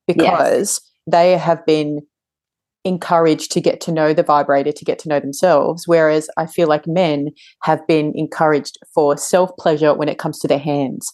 because 0.06 0.24
yes 0.24 0.80
they 1.10 1.36
have 1.36 1.64
been 1.66 2.00
encouraged 2.84 3.52
to 3.52 3.60
get 3.60 3.80
to 3.82 3.92
know 3.92 4.14
the 4.14 4.22
vibrator, 4.22 4.72
to 4.72 4.84
get 4.84 4.98
to 5.00 5.08
know 5.08 5.20
themselves. 5.20 5.86
Whereas 5.86 6.28
I 6.36 6.46
feel 6.46 6.68
like 6.68 6.86
men 6.86 7.30
have 7.62 7.86
been 7.86 8.12
encouraged 8.14 8.78
for 8.94 9.16
self 9.16 9.50
pleasure 9.58 9.94
when 9.94 10.08
it 10.08 10.18
comes 10.18 10.38
to 10.40 10.48
their 10.48 10.58
hands. 10.58 11.12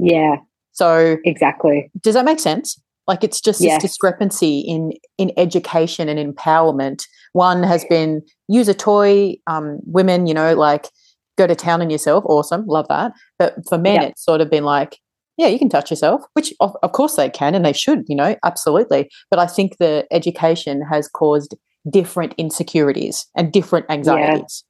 Yeah. 0.00 0.36
So 0.72 1.16
exactly. 1.24 1.90
Does 2.00 2.14
that 2.14 2.24
make 2.24 2.40
sense? 2.40 2.80
Like 3.06 3.24
it's 3.24 3.40
just 3.40 3.60
yes. 3.60 3.82
this 3.82 3.90
discrepancy 3.90 4.60
in 4.60 4.92
in 5.16 5.32
education 5.36 6.08
and 6.08 6.18
empowerment. 6.34 7.04
One 7.32 7.62
has 7.62 7.84
been 7.86 8.22
use 8.48 8.68
a 8.68 8.74
toy. 8.74 9.36
Um, 9.46 9.80
women, 9.84 10.26
you 10.26 10.34
know, 10.34 10.54
like 10.54 10.88
go 11.36 11.46
to 11.46 11.54
town 11.54 11.80
on 11.80 11.90
yourself. 11.90 12.24
Awesome, 12.26 12.66
love 12.66 12.86
that. 12.88 13.12
But 13.38 13.54
for 13.68 13.78
men, 13.78 14.02
yep. 14.02 14.10
it's 14.10 14.24
sort 14.24 14.40
of 14.40 14.50
been 14.50 14.64
like 14.64 14.98
yeah, 15.38 15.46
you 15.46 15.58
can 15.58 15.68
touch 15.68 15.90
yourself, 15.90 16.22
which 16.34 16.52
of, 16.60 16.76
of 16.82 16.92
course 16.92 17.14
they 17.14 17.30
can 17.30 17.54
and 17.54 17.64
they 17.64 17.72
should, 17.72 18.04
you 18.08 18.16
know, 18.16 18.36
absolutely. 18.44 19.08
But 19.30 19.38
I 19.38 19.46
think 19.46 19.78
the 19.78 20.06
education 20.10 20.82
has 20.82 21.08
caused 21.08 21.54
different 21.88 22.34
insecurities 22.36 23.26
and 23.36 23.52
different 23.52 23.86
anxieties. 23.88 24.64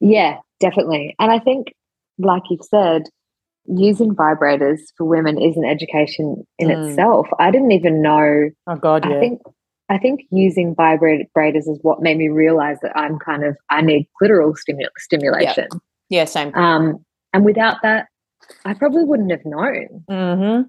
Yeah, 0.00 0.10
yeah 0.10 0.36
definitely. 0.60 1.14
And 1.20 1.30
I 1.30 1.38
think, 1.38 1.72
like 2.18 2.42
you've 2.50 2.64
said, 2.68 3.04
using 3.66 4.14
vibrators 4.14 4.80
for 4.96 5.04
women 5.06 5.40
is 5.40 5.56
an 5.56 5.64
education 5.64 6.44
in 6.58 6.68
mm. 6.68 6.88
itself. 6.88 7.28
I 7.38 7.52
didn't 7.52 7.72
even 7.72 8.02
know. 8.02 8.50
Oh 8.66 8.76
God, 8.76 9.04
yeah. 9.08 9.16
I 9.16 9.20
think 9.20 9.40
I 9.88 9.98
think 9.98 10.22
using 10.30 10.74
vibrators 10.74 11.68
is 11.68 11.78
what 11.82 12.02
made 12.02 12.16
me 12.16 12.28
realize 12.28 12.78
that 12.82 12.96
I'm 12.96 13.20
kind 13.20 13.44
of 13.44 13.56
I 13.70 13.82
need 13.82 14.08
clitoral 14.20 14.54
stimu- 14.54 14.88
stimulation. 14.98 15.68
Yeah, 16.08 16.20
yeah 16.20 16.24
same. 16.24 16.52
Um, 16.54 17.04
and 17.32 17.44
without 17.44 17.76
that, 17.82 18.06
I 18.64 18.74
probably 18.74 19.04
wouldn't 19.04 19.30
have 19.30 19.44
known. 19.44 20.04
Mm-hmm. 20.10 20.68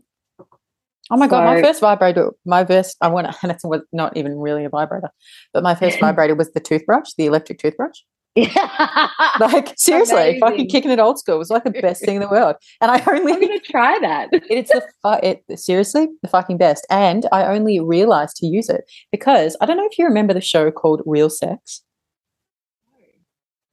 Oh 1.09 1.15
my 1.15 1.27
so, 1.27 1.29
god, 1.29 1.45
my 1.45 1.61
first 1.61 1.79
vibrator, 1.79 2.31
my 2.45 2.65
first 2.65 2.97
I 3.01 3.07
want 3.07 3.27
and 3.43 3.51
it 3.51 3.61
was 3.63 3.81
not 3.91 4.15
even 4.17 4.37
really 4.37 4.65
a 4.65 4.69
vibrator, 4.69 5.09
but 5.53 5.63
my 5.63 5.75
first 5.75 5.99
vibrator 6.01 6.35
was 6.35 6.51
the 6.51 6.59
toothbrush, 6.59 7.11
the 7.17 7.25
electric 7.25 7.59
toothbrush. 7.59 7.99
Yeah. 8.35 9.09
like 9.39 9.73
seriously, 9.77 10.15
Amazing. 10.15 10.39
fucking 10.41 10.69
kicking 10.69 10.91
it 10.91 10.99
old 10.99 11.17
school 11.17 11.35
it 11.35 11.39
was 11.39 11.49
like 11.49 11.63
the 11.63 11.71
best 11.71 12.05
thing 12.05 12.17
in 12.17 12.21
the 12.21 12.29
world. 12.29 12.55
And 12.81 12.91
I 12.91 13.03
only 13.07 13.33
I'm 13.33 13.41
gonna 13.41 13.59
try 13.59 13.97
that. 13.99 14.29
it's 14.31 14.71
the 14.71 14.83
fu- 15.01 15.25
it 15.25 15.59
seriously 15.59 16.09
the 16.21 16.27
fucking 16.27 16.57
best. 16.57 16.85
And 16.91 17.25
I 17.31 17.45
only 17.45 17.79
realized 17.79 18.35
to 18.37 18.45
use 18.45 18.69
it 18.69 18.83
because 19.11 19.57
I 19.59 19.65
don't 19.65 19.77
know 19.77 19.87
if 19.89 19.97
you 19.97 20.05
remember 20.05 20.33
the 20.33 20.41
show 20.41 20.69
called 20.71 21.01
Real 21.05 21.29
Sex. 21.29 21.81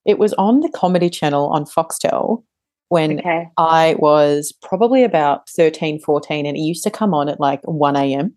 It 0.06 0.18
was 0.18 0.34
on 0.34 0.60
the 0.60 0.70
comedy 0.70 1.10
channel 1.10 1.48
on 1.48 1.64
Foxtel 1.64 2.42
when 2.94 3.18
okay. 3.18 3.48
I 3.58 3.96
was 3.98 4.52
probably 4.62 5.02
about 5.02 5.48
13, 5.48 5.98
14, 5.98 6.46
and 6.46 6.56
it 6.56 6.60
used 6.60 6.84
to 6.84 6.92
come 6.92 7.12
on 7.12 7.28
at 7.28 7.40
like 7.40 7.60
1 7.64 7.96
a.m. 7.96 8.36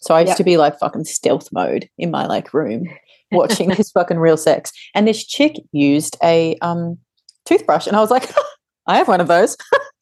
So 0.00 0.16
I 0.16 0.22
used 0.22 0.30
yep. 0.30 0.36
to 0.38 0.42
be 0.42 0.56
like 0.56 0.80
fucking 0.80 1.04
stealth 1.04 1.48
mode 1.52 1.88
in 1.96 2.10
my 2.10 2.26
like 2.26 2.52
room 2.52 2.88
watching 3.30 3.68
this 3.68 3.90
fucking 3.94 4.18
real 4.18 4.36
sex. 4.36 4.72
And 4.96 5.06
this 5.06 5.24
chick 5.24 5.54
used 5.70 6.16
a 6.24 6.56
um 6.60 6.98
toothbrush, 7.44 7.86
and 7.86 7.94
I 7.96 8.00
was 8.00 8.10
like, 8.10 8.34
I 8.88 8.96
have 8.96 9.06
one 9.06 9.20
of 9.20 9.28
those. 9.28 9.56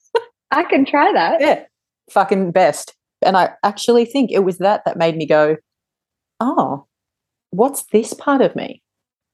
I 0.51 0.65
can 0.65 0.87
try 0.87 1.13
that. 1.13 1.43
Yeah, 1.43 1.65
fucking 2.11 2.51
best. 2.51 2.95
And 3.21 3.37
I 3.37 3.51
actually 3.63 4.07
think 4.07 4.33
it 4.33 4.43
was 4.43 4.57
that 4.57 4.87
that 4.87 4.97
made 4.97 5.19
me 5.19 5.27
go, 5.27 5.59
oh, 6.41 6.87
what's 7.51 7.85
this 7.93 8.15
part 8.15 8.41
of 8.41 8.57
me? 8.57 8.83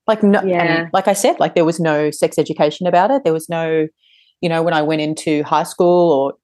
Like 0.08 0.24
no, 0.24 0.42
yeah. 0.42 0.88
like 0.92 1.06
I 1.06 1.12
said, 1.12 1.38
like 1.38 1.54
there 1.54 1.64
was 1.64 1.78
no 1.78 2.10
sex 2.10 2.38
education 2.38 2.88
about 2.88 3.12
it. 3.12 3.22
There 3.22 3.32
was 3.32 3.48
no 3.48 3.86
you 4.40 4.48
know, 4.48 4.62
when 4.62 4.74
I 4.74 4.82
went 4.82 5.00
into 5.00 5.42
high 5.42 5.62
school 5.64 6.12
or 6.12 6.34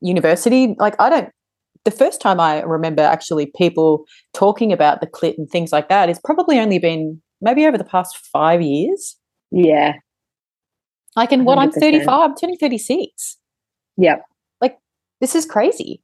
university, 0.00 0.74
like 0.78 0.94
I 1.00 1.10
don't 1.10 1.30
the 1.84 1.90
first 1.90 2.20
time 2.20 2.38
I 2.38 2.62
remember 2.62 3.02
actually 3.02 3.46
people 3.56 4.04
talking 4.34 4.72
about 4.72 5.00
the 5.00 5.06
clit 5.06 5.36
and 5.36 5.50
things 5.50 5.72
like 5.72 5.88
that 5.88 6.08
is 6.08 6.20
probably 6.24 6.60
only 6.60 6.78
been 6.78 7.20
maybe 7.40 7.66
over 7.66 7.76
the 7.76 7.84
past 7.84 8.16
five 8.32 8.62
years. 8.62 9.16
Yeah. 9.50 9.94
Like 11.16 11.32
in 11.32 11.44
what 11.44 11.58
I'm 11.58 11.72
35, 11.72 12.08
I'm 12.08 12.36
turning 12.36 12.56
36. 12.56 13.36
Yep. 13.96 14.24
Like 14.60 14.78
this 15.20 15.34
is 15.34 15.44
crazy. 15.44 16.02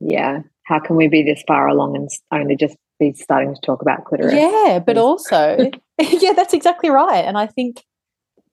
yeah 0.00 0.40
how 0.64 0.78
can 0.78 0.96
we 0.96 1.08
be 1.08 1.22
this 1.22 1.42
far 1.46 1.68
along 1.68 1.96
and 1.96 2.08
only 2.32 2.56
just 2.56 2.76
be 2.98 3.12
starting 3.12 3.54
to 3.54 3.60
talk 3.62 3.82
about 3.82 4.04
clitoris 4.04 4.34
yeah 4.34 4.78
but 4.78 4.98
also 4.98 5.56
yeah 5.98 6.32
that's 6.32 6.54
exactly 6.54 6.90
right 6.90 7.24
and 7.24 7.38
i 7.38 7.46
think 7.46 7.84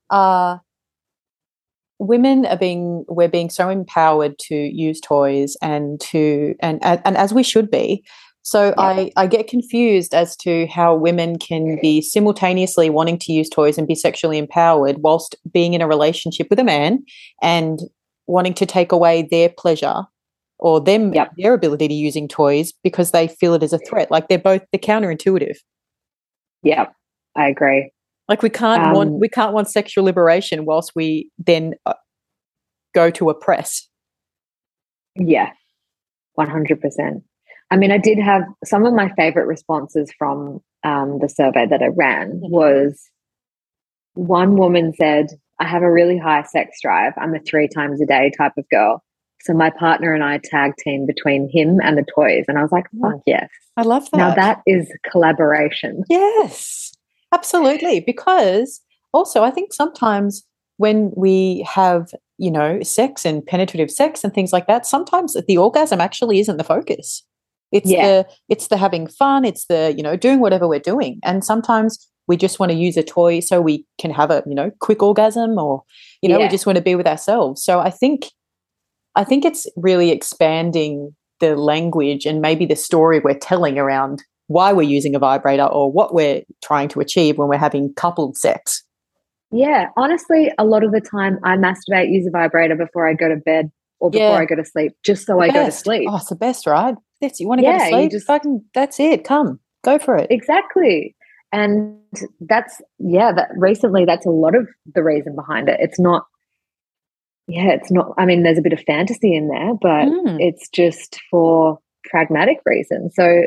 uh 0.10 0.58
women 2.00 2.46
are 2.46 2.58
being 2.58 3.06
we're 3.08 3.28
being 3.28 3.50
so 3.50 3.70
empowered 3.70 4.38
to 4.40 4.56
use 4.56 5.00
toys 5.02 5.56
and 5.62 6.00
to 6.00 6.56
and 6.62 6.84
and, 6.84 7.02
and 7.06 7.18
as 7.18 7.34
we 7.34 7.44
should 7.44 7.70
be 7.70 8.04
so 8.42 8.68
yeah. 8.68 8.74
I, 8.78 9.12
I 9.18 9.28
get 9.28 9.48
confused 9.48 10.16
as 10.16 10.36
to 10.38 10.66
how 10.68 10.96
women 10.96 11.38
can 11.38 11.78
be 11.82 12.02
simultaneously 12.02 12.90
wanting 12.90 13.20
to 13.20 13.34
use 13.34 13.50
toys 13.50 13.78
and 13.78 13.88
be 13.88 13.96
sexually 13.96 14.38
empowered 14.38 14.98
whilst 15.00 15.36
being 15.52 15.74
in 15.74 15.82
a 15.82 15.88
relationship 15.88 16.48
with 16.50 16.58
a 16.58 16.64
man 16.64 17.04
and 17.42 17.80
wanting 18.28 18.54
to 18.56 18.66
take 18.66 18.92
away 18.92 19.28
their 19.30 19.50
pleasure 19.50 20.04
or 20.58 20.80
them 20.80 21.14
yep. 21.14 21.32
their 21.38 21.54
ability 21.54 21.88
to 21.90 21.94
using 21.94 22.28
toys 22.28 22.74
because 22.84 23.12
they 23.12 23.28
feel 23.28 23.54
it 23.54 23.64
as 23.64 23.74
a 23.74 23.80
threat. 23.80 24.10
Like 24.10 24.28
they're 24.28 24.40
both 24.40 24.64
the 24.72 24.78
counterintuitive. 24.78 25.58
Yeah, 26.64 26.88
I 27.36 27.48
agree. 27.48 27.92
Like 28.30 28.44
we 28.44 28.50
can't 28.50 28.84
um, 28.84 28.94
want 28.94 29.12
we 29.14 29.28
can't 29.28 29.54
want 29.54 29.70
sexual 29.70 30.06
liberation 30.06 30.64
whilst 30.64 30.94
we 30.96 31.30
then 31.38 31.74
uh, 31.86 31.96
go 32.94 33.10
to 33.12 33.30
oppress. 33.30 33.90
Yeah, 35.16 35.52
one 36.36 36.50
hundred 36.50 36.80
percent. 36.80 37.24
I 37.72 37.76
mean, 37.76 37.92
I 37.92 37.98
did 37.98 38.20
have 38.20 38.44
some 38.64 38.86
of 38.86 38.94
my 38.94 39.12
favorite 39.16 39.46
responses 39.46 40.12
from 40.18 40.62
um, 40.84 41.20
the 41.20 41.30
survey 41.30 41.68
that 41.68 41.82
I 41.82 41.88
ran 41.88 42.34
mm-hmm. 42.34 42.52
was 42.52 43.10
one 44.14 44.58
woman 44.58 44.94
said, 44.94 45.28
I 45.60 45.68
have 45.68 45.84
a 45.84 45.92
really 45.92 46.18
high 46.18 46.44
sex 46.44 46.80
drive. 46.82 47.14
I'm 47.18 47.36
a 47.36 47.40
three 47.40 47.68
times 47.68 48.02
a 48.02 48.06
day 48.06 48.32
type 48.38 48.54
of 48.58 48.66
girl. 48.70 49.04
So 49.42 49.54
my 49.54 49.70
partner 49.70 50.14
and 50.14 50.24
I 50.24 50.40
tag 50.44 50.74
team 50.78 51.06
between 51.06 51.50
him 51.50 51.80
and 51.82 51.98
the 51.98 52.06
toys. 52.14 52.46
And 52.48 52.58
I 52.58 52.62
was 52.62 52.72
like, 52.72 52.86
fuck 53.02 53.22
yes. 53.26 53.50
I 53.78 53.84
love 53.84 54.10
that. 54.12 54.18
Now 54.18 54.36
that 54.36 54.62
is 54.66 54.92
collaboration. 55.10 56.04
Yes, 56.10 56.89
absolutely. 57.34 58.00
Because 58.00 58.82
also, 59.14 59.44
I 59.44 59.52
think 59.52 59.74
sometimes 59.74 60.44
when 60.78 61.12
we 61.16 61.66
have, 61.68 62.14
you 62.38 62.52
know, 62.52 62.82
sex 62.84 63.26
and 63.26 63.46
penetrative 63.46 63.92
sex 63.92 64.24
and 64.24 64.34
things 64.34 64.54
like 64.54 64.68
that, 64.68 64.86
sometimes 64.86 65.36
the 65.48 65.58
orgasm 65.58 66.00
actually 66.00 66.40
isn't 66.40 66.58
the 66.58 66.64
focus. 66.64 67.24
It's 67.72 67.90
yeah. 67.90 68.06
the 68.06 68.28
it's 68.48 68.68
the 68.68 68.78
having 68.78 69.08
fun, 69.08 69.46
it's 69.46 69.66
the, 69.66 69.94
you 69.96 70.02
know, 70.02 70.16
doing 70.16 70.40
whatever 70.40 70.68
we're 70.68 70.80
doing. 70.80 71.20
And 71.24 71.44
sometimes 71.44 72.08
we 72.28 72.38
just 72.38 72.60
want 72.60 72.72
to 72.72 72.78
use 72.78 72.98
a 72.98 73.04
toy 73.04 73.40
so 73.42 73.60
we 73.62 73.86
can 74.00 74.12
have 74.12 74.32
a, 74.32 74.44
you 74.48 74.56
know, 74.56 74.72
quick 74.80 75.04
orgasm 75.04 75.58
or, 75.58 75.84
you 76.22 76.30
know, 76.30 76.40
yeah. 76.40 76.46
we 76.46 76.50
just 76.50 76.66
want 76.66 76.78
to 76.78 76.82
be 76.82 76.96
with 76.96 77.08
ourselves. 77.08 77.64
So 77.64 77.80
I 77.80 77.90
think 77.90 78.28
I 79.16 79.24
think 79.24 79.46
it's 79.46 79.68
really 79.76 80.12
expanding 80.12 81.16
the 81.40 81.56
language 81.56 82.26
and 82.26 82.42
maybe 82.42 82.66
the 82.66 82.76
story 82.76 83.20
we're 83.20 83.38
telling 83.38 83.78
around 83.78 84.24
why 84.50 84.74
we're 84.74 84.82
using 84.82 85.16
a 85.16 85.20
vibrator 85.20 85.66
or 85.66 85.92
what 85.92 86.14
we're 86.14 86.42
trying 86.64 86.90
to 86.90 87.00
achieve 87.00 87.38
when 87.38 87.48
we're 87.48 87.58
having 87.58 87.94
coupled 87.94 88.36
sex. 88.36 88.84
Yeah, 89.52 89.88
honestly, 89.96 90.52
a 90.58 90.66
lot 90.66 90.84
of 90.84 90.92
the 90.92 91.02
time 91.02 91.40
I 91.44 91.56
masturbate, 91.56 92.12
use 92.12 92.28
a 92.28 92.32
vibrator 92.32 92.76
before 92.76 93.08
I 93.08 93.14
go 93.14 93.30
to 93.30 93.36
bed 93.36 93.72
or 94.00 94.12
before 94.12 94.28
yeah. 94.28 94.38
I 94.38 94.46
go 94.46 94.56
to 94.56 94.66
sleep, 94.66 94.94
just 95.04 95.26
so 95.26 95.36
the 95.36 95.40
I 95.40 95.48
best. 95.48 95.56
go 95.56 95.66
to 95.66 95.72
sleep. 95.72 96.10
Oh, 96.12 96.16
it's 96.18 96.30
the 96.30 96.36
best, 96.36 96.68
right? 96.68 96.96
That's 97.22 97.40
you 97.40 97.48
want 97.48 97.60
to 97.62 97.66
yeah, 97.66 97.78
go 97.78 97.84
to 97.84 97.90
sleep, 97.92 98.12
just 98.12 98.28
fucking 98.28 98.66
that's 98.74 99.00
it. 99.00 99.24
Come, 99.24 99.60
go 99.84 100.00
for 100.00 100.16
it. 100.18 100.28
Exactly. 100.30 101.16
And 101.52 101.98
that's 102.42 102.82
yeah, 103.00 103.32
that 103.32 103.50
recently 103.56 104.06
that's 104.06 104.26
a 104.26 104.32
lot 104.32 104.56
of 104.56 104.68
the 104.94 105.04
reason 105.04 105.36
behind 105.36 105.70
it. 105.70 105.80
It's 105.80 106.00
not 106.00 106.26
yeah, 107.50 107.72
it's 107.72 107.92
not, 107.92 108.14
I 108.18 108.26
mean, 108.26 108.44
there's 108.44 108.60
a 108.60 108.62
bit 108.62 108.74
of 108.74 108.82
fantasy 108.82 109.36
in 109.36 109.48
there, 109.50 109.74
but 109.74 110.06
mm. 110.06 110.38
it's 110.40 110.70
just 110.70 111.20
for 111.32 111.80
pragmatic 112.06 112.60
reasons. 112.64 113.16
So, 113.16 113.44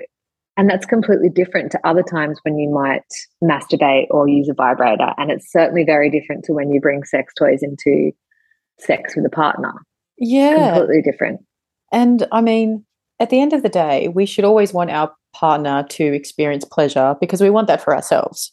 and 0.56 0.68
that's 0.68 0.87
completely 0.87 1.28
different 1.28 1.73
to 1.73 1.80
other 1.85 2.02
times 2.02 2.38
when 2.42 2.59
you 2.59 2.71
might 2.71 3.04
masturbate 3.42 4.06
or 4.11 4.28
use 4.28 4.49
a 4.49 4.54
vibrator. 4.54 5.12
And 5.17 5.30
it's 5.30 5.50
certainly 5.50 5.84
very 5.84 6.10
different 6.10 6.45
to 6.45 6.52
when 6.52 6.71
you 6.71 6.80
bring 6.80 7.04
sex 7.04 7.32
toys 7.34 7.62
into 7.62 8.12
sex 8.78 9.17
with 9.17 9.25
a 9.25 9.30
partner. 9.30 9.73
Yeah. 10.19 10.75
Completely 10.76 11.02
different. 11.02 11.41
And 11.91 12.26
I 12.32 12.43
mean, 12.43 12.84
at 13.19 13.30
the 13.30 13.41
end 13.41 13.52
of 13.52 13.62
the 13.62 13.69
day, 13.69 14.08
we 14.08 14.26
should 14.26 14.45
always 14.45 14.73
want 14.73 14.91
our 14.91 15.12
partner 15.32 15.86
to 15.91 16.04
experience 16.04 16.65
pleasure 16.65 17.17
because 17.21 17.41
we 17.41 17.50
want 17.50 17.67
that 17.69 17.82
for 17.82 17.95
ourselves. 17.95 18.52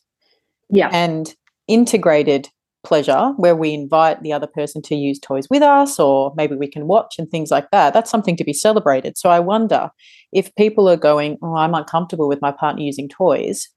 Yeah. 0.69 0.89
And 0.93 1.35
integrated 1.67 2.49
pleasure 2.89 3.33
where 3.37 3.55
we 3.55 3.73
invite 3.73 4.21
the 4.21 4.33
other 4.33 4.47
person 4.47 4.81
to 4.81 4.95
use 4.95 5.19
toys 5.19 5.47
with 5.49 5.61
us 5.61 5.99
or 5.99 6.33
maybe 6.35 6.55
we 6.55 6.67
can 6.67 6.87
watch 6.87 7.15
and 7.17 7.29
things 7.29 7.51
like 7.51 7.69
that. 7.71 7.93
That's 7.93 8.11
something 8.11 8.35
to 8.37 8.43
be 8.43 8.53
celebrated. 8.53 9.17
So 9.17 9.29
i 9.29 9.39
wonder 9.39 9.89
if 10.31 10.53
people 10.55 10.89
are 10.89 10.97
going 10.97 11.37
oh 11.41 11.55
i'm 11.55 11.73
uncomfortable 11.73 12.27
with 12.27 12.41
my 12.41 12.51
partner 12.51 12.81
using 12.81 13.09
toys 13.09 13.67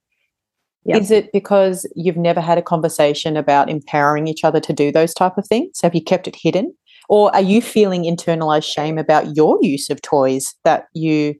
is 0.84 1.10
it 1.10 1.30
because 1.32 1.86
you've 1.94 2.16
never 2.16 2.40
had 2.40 2.58
a 2.58 2.62
conversation 2.62 3.36
about 3.36 3.70
empowering 3.70 4.26
each 4.26 4.44
other 4.44 4.60
to 4.60 4.72
do 4.72 4.90
those 4.90 5.14
type 5.14 5.38
of 5.38 5.46
things? 5.46 5.80
Have 5.80 5.94
you 5.94 6.02
kept 6.02 6.26
it 6.26 6.36
hidden? 6.36 6.74
Or 7.08 7.32
are 7.34 7.42
you 7.42 7.62
feeling 7.62 8.02
internalized 8.02 8.64
shame 8.64 8.98
about 8.98 9.36
your 9.36 9.58
use 9.60 9.90
of 9.90 10.02
toys 10.02 10.54
that 10.64 10.86
you 10.92 11.34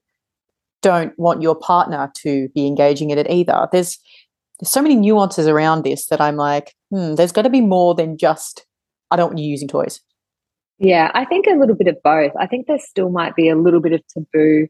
don't 0.81 1.13
want 1.19 1.43
your 1.43 1.55
partner 1.55 2.11
to 2.19 2.49
be 2.55 2.67
engaging 2.67 3.11
in 3.11 3.19
it 3.19 3.31
either? 3.31 3.69
There's 3.73 3.99
there's 4.63 4.71
so 4.71 4.81
many 4.81 4.95
nuances 4.95 5.49
around 5.49 5.83
this 5.83 6.07
that 6.07 6.21
I'm 6.21 6.37
like, 6.37 6.73
hmm, 6.91 7.17
there's 7.17 7.33
got 7.33 7.43
to 7.43 7.51
be 7.51 7.61
more 7.61 7.97
than 7.97 8.17
just, 8.17 8.65
I 9.11 9.17
don't 9.17 9.31
want 9.31 9.39
you 9.41 9.51
using 9.51 9.67
toys. 9.67 10.01
Yeah, 10.79 11.11
I 11.15 11.25
think 11.25 11.47
a 11.49 11.59
little 11.59 11.75
bit 11.75 11.89
of 11.89 11.97
both. 12.05 12.31
I 12.39 12.47
think 12.47 12.69
there 12.69 12.79
still 12.79 13.11
might 13.11 13.35
be 13.35 13.49
a 13.49 13.57
little 13.57 13.81
bit 13.81 13.93
of 13.93 14.03
taboo 14.07 14.69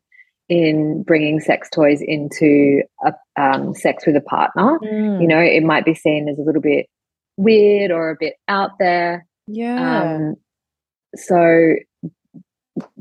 in 0.48 1.02
bringing 1.02 1.40
sex 1.40 1.68
toys 1.68 2.00
into 2.00 2.80
a, 3.04 3.12
um, 3.36 3.74
sex 3.74 4.06
with 4.06 4.16
a 4.16 4.22
partner. 4.22 4.78
Mm. 4.78 5.20
You 5.20 5.28
know, 5.28 5.38
it 5.38 5.62
might 5.62 5.84
be 5.84 5.94
seen 5.94 6.26
as 6.26 6.38
a 6.38 6.42
little 6.42 6.62
bit 6.62 6.86
weird 7.36 7.90
or 7.90 8.10
a 8.10 8.16
bit 8.18 8.36
out 8.48 8.70
there. 8.78 9.26
Yeah. 9.46 10.04
Um, 10.04 10.36
so, 11.16 11.74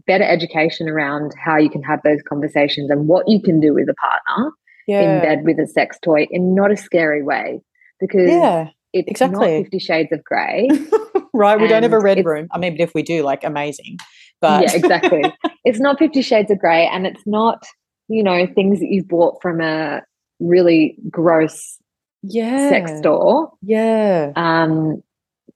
better 0.06 0.26
education 0.26 0.90
around 0.90 1.32
how 1.42 1.56
you 1.56 1.70
can 1.70 1.84
have 1.84 2.02
those 2.04 2.20
conversations 2.28 2.92
and 2.92 3.08
what 3.08 3.30
you 3.30 3.42
can 3.42 3.62
do 3.62 3.74
with 3.74 3.88
a 3.88 3.94
partner 3.94 4.52
yeah. 4.88 5.02
in 5.02 5.22
bed 5.22 5.46
with 5.46 5.60
a 5.60 5.68
sex 5.68 5.98
toy 6.02 6.28
in 6.30 6.56
not 6.56 6.72
a 6.72 6.78
scary 6.78 7.24
way 7.24 7.62
because 8.00 8.30
yeah, 8.30 8.70
it's 8.94 9.10
exactly. 9.10 9.40
not 9.40 9.64
Fifty 9.64 9.80
Shades 9.80 10.12
of 10.12 10.24
Grey. 10.24 10.70
right. 11.34 11.60
We 11.60 11.68
don't 11.68 11.84
have 11.84 11.94
a 11.94 12.00
red 12.00 12.26
room. 12.26 12.48
I 12.52 12.58
mean, 12.58 12.74
but 12.74 12.84
if 12.84 12.94
we 12.94 13.04
do, 13.04 13.24
like 13.24 13.44
amazing. 13.44 13.98
But 14.40 14.64
yeah, 14.64 14.76
exactly. 14.76 15.24
it's 15.66 15.80
not 15.80 16.00
Fifty 16.00 16.22
Shades 16.22 16.52
of 16.52 16.60
Grey 16.60 16.88
and 16.92 17.06
it's 17.06 17.24
not, 17.26 17.66
you 18.08 18.24
know, 18.24 18.48
things 18.48 18.80
that 18.80 18.88
you've 18.90 19.08
bought 19.08 19.42
from 19.42 19.62
a 19.62 20.02
really 20.40 20.98
gross 21.10 21.78
yeah. 22.24 22.70
sex 22.70 22.98
store. 22.98 23.54
Yeah. 23.62 24.32
Um, 24.36 25.04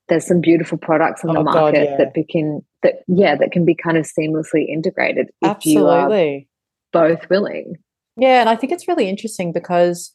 there's 0.07 0.27
some 0.27 0.41
beautiful 0.41 0.77
products 0.77 1.23
on 1.23 1.31
oh, 1.31 1.33
the 1.33 1.43
market 1.43 1.59
God, 1.59 1.73
yeah. 1.73 1.97
that 1.97 2.27
can 2.29 2.63
that 2.83 2.95
yeah 3.07 3.35
that 3.35 3.51
can 3.51 3.65
be 3.65 3.75
kind 3.75 3.97
of 3.97 4.05
seamlessly 4.05 4.67
integrated 4.69 5.29
if 5.41 5.49
Absolutely. 5.49 6.47
you 6.93 6.99
are 6.99 7.09
both 7.09 7.29
willing. 7.29 7.77
Yeah, 8.17 8.39
and 8.39 8.49
I 8.49 8.55
think 8.55 8.71
it's 8.71 8.87
really 8.87 9.09
interesting 9.09 9.51
because 9.51 10.13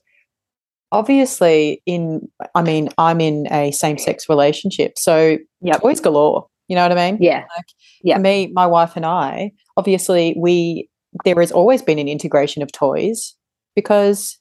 obviously 0.92 1.82
in 1.86 2.28
I 2.54 2.62
mean, 2.62 2.88
I'm 2.98 3.20
in 3.20 3.46
a 3.52 3.70
same-sex 3.72 4.28
relationship. 4.28 4.98
So 4.98 5.38
yep. 5.60 5.80
toys 5.80 6.00
galore. 6.00 6.46
You 6.68 6.76
know 6.76 6.82
what 6.82 6.96
I 6.96 7.10
mean? 7.10 7.20
Yeah. 7.20 7.44
Like, 7.56 7.66
yeah. 8.02 8.14
For 8.14 8.20
me, 8.20 8.50
my 8.52 8.66
wife 8.66 8.92
and 8.94 9.04
I, 9.04 9.52
obviously 9.76 10.36
we 10.38 10.88
there 11.24 11.40
has 11.40 11.50
always 11.50 11.82
been 11.82 11.98
an 11.98 12.06
integration 12.06 12.62
of 12.62 12.70
toys 12.70 13.34
because 13.74 14.38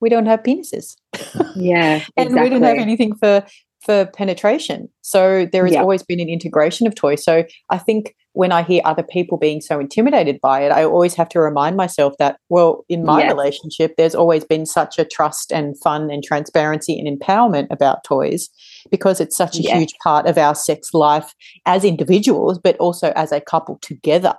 we 0.00 0.08
don't 0.08 0.26
have 0.26 0.42
penises. 0.42 0.96
Yeah. 1.56 2.02
and 2.16 2.26
exactly. 2.26 2.42
we 2.42 2.48
don't 2.48 2.62
have 2.62 2.78
anything 2.78 3.14
for 3.14 3.44
for 3.84 4.06
penetration. 4.06 4.88
So 5.02 5.46
there 5.52 5.64
has 5.64 5.74
yep. 5.74 5.82
always 5.82 6.02
been 6.02 6.18
an 6.18 6.28
integration 6.28 6.86
of 6.86 6.94
toys. 6.94 7.22
So 7.22 7.44
I 7.70 7.78
think 7.78 8.14
when 8.34 8.50
I 8.50 8.64
hear 8.64 8.82
other 8.84 9.04
people 9.04 9.38
being 9.38 9.60
so 9.60 9.78
intimidated 9.78 10.40
by 10.40 10.62
it, 10.62 10.72
I 10.72 10.84
always 10.84 11.14
have 11.14 11.28
to 11.30 11.40
remind 11.40 11.76
myself 11.76 12.14
that, 12.18 12.36
well, 12.48 12.84
in 12.88 13.04
my 13.04 13.20
yes. 13.20 13.32
relationship, 13.32 13.94
there's 13.96 14.14
always 14.14 14.44
been 14.44 14.66
such 14.66 14.98
a 14.98 15.04
trust 15.04 15.52
and 15.52 15.80
fun 15.80 16.10
and 16.10 16.22
transparency 16.22 16.98
and 16.98 17.08
empowerment 17.08 17.68
about 17.70 18.02
toys 18.02 18.50
because 18.90 19.20
it's 19.20 19.36
such 19.36 19.56
a 19.58 19.62
yes. 19.62 19.78
huge 19.78 19.94
part 20.02 20.26
of 20.26 20.36
our 20.36 20.54
sex 20.54 20.92
life 20.92 21.32
as 21.64 21.84
individuals, 21.84 22.58
but 22.58 22.76
also 22.78 23.12
as 23.14 23.30
a 23.30 23.40
couple 23.40 23.78
together. 23.82 24.34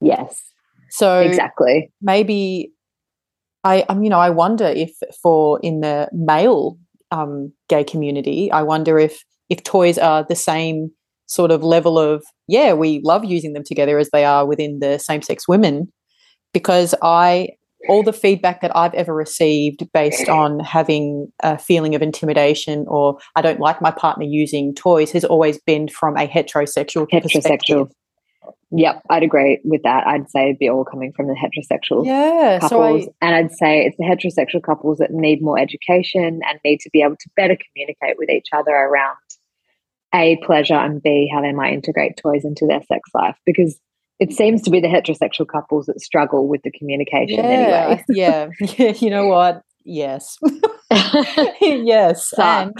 Yes. 0.00 0.42
So 0.90 1.20
exactly. 1.20 1.92
Maybe 2.00 2.72
I, 3.62 3.82
um, 3.90 4.02
you 4.02 4.08
know, 4.08 4.20
I 4.20 4.30
wonder 4.30 4.64
if 4.64 4.96
for 5.22 5.60
in 5.62 5.80
the 5.80 6.08
male 6.12 6.78
um, 7.10 7.52
gay 7.68 7.84
community, 7.84 8.50
I 8.50 8.62
wonder 8.62 8.98
if 8.98 9.22
if 9.50 9.62
toys 9.64 9.98
are 9.98 10.24
the 10.24 10.36
same 10.36 10.92
sort 11.28 11.50
of 11.50 11.62
level 11.62 11.98
of 11.98 12.24
yeah 12.48 12.72
we 12.72 13.00
love 13.04 13.24
using 13.24 13.52
them 13.52 13.62
together 13.62 13.98
as 13.98 14.10
they 14.10 14.24
are 14.24 14.46
within 14.46 14.80
the 14.80 14.98
same 14.98 15.22
sex 15.22 15.46
women 15.46 15.90
because 16.52 16.94
i 17.02 17.48
all 17.88 18.02
the 18.02 18.12
feedback 18.12 18.60
that 18.60 18.74
i've 18.74 18.94
ever 18.94 19.14
received 19.14 19.86
based 19.92 20.26
mm. 20.26 20.34
on 20.34 20.58
having 20.58 21.30
a 21.42 21.56
feeling 21.56 21.94
of 21.94 22.02
intimidation 22.02 22.84
or 22.88 23.18
i 23.36 23.42
don't 23.42 23.60
like 23.60 23.80
my 23.80 23.90
partner 23.90 24.24
using 24.24 24.74
toys 24.74 25.12
has 25.12 25.24
always 25.24 25.58
been 25.60 25.86
from 25.86 26.16
a 26.16 26.26
heterosexual 26.26 27.06
heterosexual 27.12 27.88
Yep, 28.70 29.02
I'd 29.08 29.22
agree 29.22 29.60
with 29.64 29.82
that. 29.84 30.06
I'd 30.06 30.28
say 30.30 30.44
it'd 30.44 30.58
be 30.58 30.68
all 30.68 30.84
coming 30.84 31.12
from 31.12 31.26
the 31.26 31.34
heterosexual 31.34 32.04
yeah, 32.04 32.58
couples. 32.60 33.04
So 33.04 33.08
I, 33.22 33.26
and 33.26 33.34
I'd 33.34 33.52
say 33.52 33.86
it's 33.86 33.96
the 33.96 34.04
heterosexual 34.04 34.62
couples 34.62 34.98
that 34.98 35.10
need 35.10 35.40
more 35.42 35.58
education 35.58 36.40
and 36.46 36.60
need 36.64 36.80
to 36.80 36.90
be 36.90 37.00
able 37.00 37.16
to 37.16 37.30
better 37.34 37.56
communicate 37.56 38.18
with 38.18 38.28
each 38.28 38.48
other 38.52 38.72
around 38.72 39.16
A, 40.14 40.38
pleasure, 40.44 40.74
and 40.74 41.02
B, 41.02 41.30
how 41.32 41.40
they 41.40 41.52
might 41.52 41.72
integrate 41.72 42.16
toys 42.16 42.44
into 42.44 42.66
their 42.66 42.82
sex 42.82 43.10
life. 43.14 43.36
Because 43.44 43.78
it 44.18 44.32
seems 44.32 44.62
to 44.62 44.70
be 44.70 44.80
the 44.80 44.88
heterosexual 44.88 45.46
couples 45.46 45.86
that 45.86 46.00
struggle 46.00 46.48
with 46.48 46.62
the 46.62 46.72
communication 46.72 47.44
yeah, 47.44 47.50
anyway. 47.50 48.04
yeah, 48.08 48.48
yeah. 48.78 48.92
You 48.98 49.10
know 49.10 49.26
what? 49.26 49.62
Yes, 49.84 50.36
yes, 51.60 52.32
and 52.38 52.74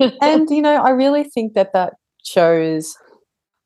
and 0.20 0.50
you 0.50 0.62
know, 0.62 0.76
I 0.82 0.90
really 0.90 1.24
think 1.24 1.54
that 1.54 1.72
that 1.72 1.94
shows 2.24 2.96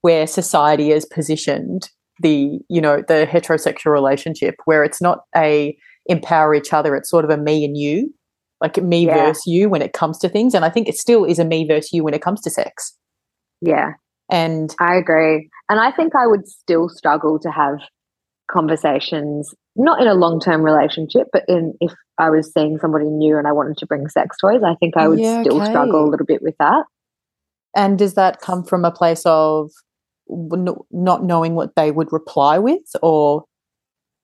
where 0.02 0.26
society 0.26 0.92
is 0.92 1.05
positioned 1.05 1.90
the 2.20 2.59
you 2.68 2.81
know 2.81 3.02
the 3.09 3.26
heterosexual 3.31 3.92
relationship 3.92 4.55
where 4.64 4.83
it's 4.85 5.02
not 5.02 5.20
a 5.37 5.76
empower 6.07 6.55
each 6.55 6.72
other 6.72 6.94
it's 6.96 7.11
sort 7.11 7.24
of 7.24 7.31
a 7.31 7.37
me 7.37 7.64
and 7.64 7.76
you 7.76 8.12
like 8.61 8.83
me 8.83 9.05
Yeah. 9.07 9.26
versus 9.26 9.42
you 9.46 9.68
when 9.68 9.83
it 9.83 9.92
comes 9.92 10.18
to 10.20 10.29
things 10.29 10.55
and 10.55 10.64
i 10.64 10.70
think 10.70 10.88
it 10.88 10.94
still 10.96 11.24
is 11.24 11.38
a 11.38 11.44
me 11.44 11.66
versus 11.66 11.92
you 11.92 12.02
when 12.05 12.14
it 12.14 12.22
comes 12.22 12.40
to 12.42 12.50
sex 12.50 12.96
yeah, 13.61 13.92
and 14.31 14.75
I 14.81 14.97
agree. 14.97 15.49
And 15.69 15.81
I 15.81 15.90
think 15.90 16.14
I 16.14 16.27
would 16.27 16.47
still 16.47 16.88
struggle 16.88 17.38
to 17.40 17.51
have 17.51 17.79
conversations, 18.51 19.53
not 19.75 20.01
in 20.01 20.07
a 20.09 20.14
long 20.14 20.40
term 20.40 20.62
relationship, 20.62 21.29
but 21.33 21.45
in 21.49 21.75
if 21.81 21.92
I 22.19 22.31
was 22.31 22.53
seeing 22.53 22.79
somebody 22.79 23.07
new 23.07 23.37
and 23.38 23.47
I 23.47 23.53
wanted 23.53 23.77
to 23.79 23.87
bring 23.87 24.09
sex 24.09 24.37
toys, 24.40 24.62
I 24.64 24.75
think 24.77 24.97
I 24.97 25.09
would 25.09 25.21
Yeah, 25.21 25.40
still 25.42 25.57
okay. 25.57 25.71
struggle 25.71 26.09
a 26.09 26.11
little 26.11 26.27
bit 26.27 26.42
with 26.42 26.55
that. 26.59 26.85
and 27.75 27.99
does 27.99 28.14
that 28.14 28.40
come 28.40 28.64
from 28.64 28.85
a 28.85 28.90
place 28.90 29.23
of 29.27 29.71
not 30.29 31.23
knowing 31.25 31.55
what 31.55 31.75
they 31.77 31.90
would 31.92 32.12
reply 32.12 32.59
with 32.59 32.83
or 33.03 33.45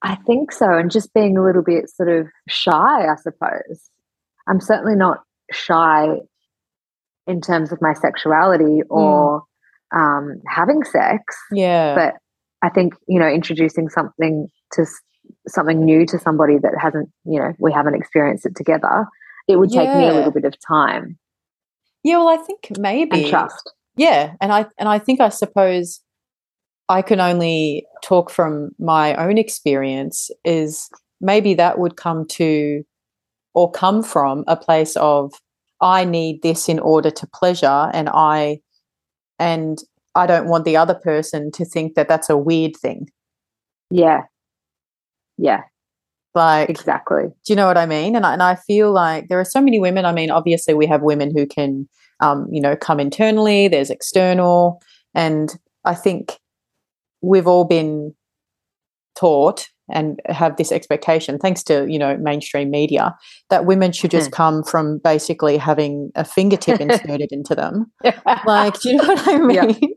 I 0.03 0.17
think 0.27 0.51
so. 0.51 0.73
And 0.73 0.91
just 0.91 1.15
being 1.15 1.37
a 1.37 1.45
little 1.45 1.63
bit 1.63 1.89
sort 1.89 2.09
of 2.09 2.27
shy, 2.49 2.73
I 3.07 3.15
suppose. 3.23 3.89
I'm 4.49 4.61
certainly 4.61 4.97
not 4.97 5.19
shy 5.53 6.17
in 7.27 7.41
terms 7.41 7.73
of 7.73 7.81
my 7.81 7.95
sexuality 7.95 8.81
or 8.91 9.43
um, 9.95 10.41
having 10.49 10.83
sex, 10.85 11.23
yeah. 11.51 11.95
But 11.95 12.15
I 12.63 12.71
think, 12.71 12.95
you 13.09 13.19
know, 13.19 13.29
introducing 13.29 13.89
something 13.89 14.49
to 14.73 14.87
something 15.49 15.85
new 15.85 16.07
to 16.07 16.19
somebody 16.19 16.59
that 16.59 16.73
hasn't, 16.81 17.09
you 17.25 17.39
know, 17.39 17.53
we 17.59 17.73
haven't 17.73 17.95
experienced 17.95 18.47
it 18.47 18.57
together, 18.57 19.07
it 19.49 19.57
would 19.57 19.71
take 19.71 19.89
me 19.89 20.09
a 20.09 20.15
little 20.15 20.33
bit 20.33 20.45
of 20.45 20.55
time. 20.67 21.19
Yeah 22.05 22.19
well 22.19 22.29
i 22.29 22.37
think 22.37 22.79
maybe 22.79 23.23
and 23.23 23.31
trust. 23.31 23.73
yeah 23.97 24.35
and 24.41 24.53
i 24.53 24.67
and 24.79 24.89
i 24.89 24.99
think 24.99 25.21
i 25.21 25.29
suppose 25.29 26.01
i 26.89 27.01
can 27.01 27.21
only 27.21 27.87
talk 28.03 28.31
from 28.31 28.71
my 28.79 29.15
own 29.15 29.39
experience 29.39 30.31
is 30.45 30.91
maybe 31.21 31.55
that 31.55 31.79
would 31.79 31.97
come 31.97 32.27
to 32.27 32.83
or 33.55 33.71
come 33.71 34.03
from 34.03 34.45
a 34.49 34.57
place 34.57 34.97
of 34.97 35.33
i 35.83 36.05
need 36.05 36.41
this 36.43 36.69
in 36.69 36.79
order 36.79 37.11
to 37.11 37.27
pleasure 37.27 37.91
and 37.93 38.09
i 38.15 38.59
and 39.39 39.83
i 40.15 40.27
don't 40.27 40.47
want 40.49 40.65
the 40.65 40.77
other 40.77 40.95
person 40.95 41.51
to 41.51 41.65
think 41.65 41.95
that 41.95 42.09
that's 42.09 42.31
a 42.31 42.37
weird 42.37 42.75
thing 42.77 43.09
Yeah. 43.91 44.23
Yeah, 45.39 45.63
like 46.35 46.69
exactly. 46.71 47.25
do 47.25 47.53
you 47.53 47.57
know 47.57 47.67
what 47.67 47.79
I 47.79 47.87
mean? 47.87 48.15
And 48.15 48.25
I, 48.25 48.35
and 48.35 48.43
I 48.43 48.55
feel 48.55 48.93
like 48.93 49.29
there 49.29 49.41
are 49.41 49.45
so 49.45 49.61
many 49.61 49.81
women. 49.81 50.05
I 50.05 50.13
mean, 50.13 50.31
obviously, 50.31 50.75
we 50.75 50.87
have 50.87 51.03
women 51.03 51.33
who 51.37 51.47
can, 51.47 51.89
um, 52.21 52.47
you 52.53 52.61
know, 52.61 52.77
come 52.77 53.01
internally. 53.01 53.67
There's 53.69 53.91
external, 53.91 54.81
and 55.15 55.53
I 55.85 55.95
think 55.95 56.39
we've 57.23 57.47
all 57.49 57.65
been 57.65 58.15
taught 59.17 59.67
and 59.91 60.21
have 60.27 60.57
this 60.57 60.73
expectation, 60.73 61.39
thanks 61.39 61.63
to 61.65 61.87
you 61.89 61.99
know 61.99 62.17
mainstream 62.19 62.71
media, 62.71 63.15
that 63.51 63.65
women 63.65 63.93
should 63.93 64.11
just 64.11 64.31
mm-hmm. 64.31 64.37
come 64.37 64.65
from 64.65 64.99
basically 64.99 65.57
having 65.57 66.11
a 66.15 66.25
fingertip 66.25 66.81
inserted 66.81 67.33
into 67.33 67.55
them. 67.55 67.91
Like, 68.47 68.81
do 68.81 68.91
you 68.91 68.97
know 68.97 69.09
what 69.09 69.29
I 69.29 69.39
mean? 69.65 69.79
Yeah. 69.81 69.89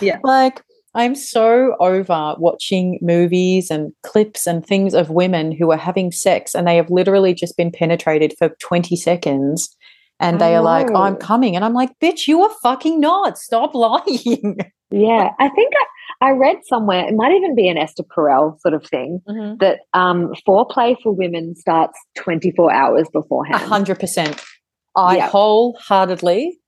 Yeah. 0.00 0.18
Like, 0.24 0.62
I'm 0.94 1.14
so 1.14 1.76
over 1.78 2.34
watching 2.38 2.98
movies 3.02 3.70
and 3.70 3.92
clips 4.02 4.46
and 4.46 4.64
things 4.64 4.94
of 4.94 5.10
women 5.10 5.52
who 5.52 5.70
are 5.70 5.76
having 5.76 6.10
sex 6.10 6.54
and 6.54 6.66
they 6.66 6.76
have 6.76 6.90
literally 6.90 7.34
just 7.34 7.56
been 7.56 7.70
penetrated 7.70 8.34
for 8.38 8.50
20 8.60 8.96
seconds 8.96 9.76
and 10.18 10.40
they 10.40 10.56
are 10.56 10.62
like, 10.62 10.88
know. 10.88 11.02
I'm 11.02 11.14
oh. 11.14 11.18
coming. 11.18 11.56
And 11.56 11.64
I'm 11.64 11.74
like, 11.74 11.90
bitch, 12.02 12.26
you 12.26 12.42
are 12.42 12.54
fucking 12.62 13.00
not. 13.00 13.36
Stop 13.38 13.74
lying. 13.74 14.56
Yeah, 14.90 15.30
I 15.40 15.48
think 15.48 15.72
I, 16.20 16.28
I 16.28 16.30
read 16.30 16.58
somewhere, 16.64 17.06
it 17.08 17.14
might 17.14 17.32
even 17.32 17.54
be 17.56 17.68
an 17.68 17.76
Esther 17.76 18.04
Perel 18.04 18.58
sort 18.60 18.72
of 18.74 18.84
thing, 18.86 19.20
that 19.60 19.80
um, 19.94 20.32
foreplay 20.46 20.96
for 21.02 21.12
women 21.12 21.56
starts 21.56 21.98
24 22.16 22.72
hours 22.72 23.08
A 23.08 23.10
beforehand. 23.10 23.62
hundred 23.62 23.98
percent. 23.98 24.40
I 24.94 25.16
Yeah. 25.16 25.28
wholeheartedly, 25.28 26.58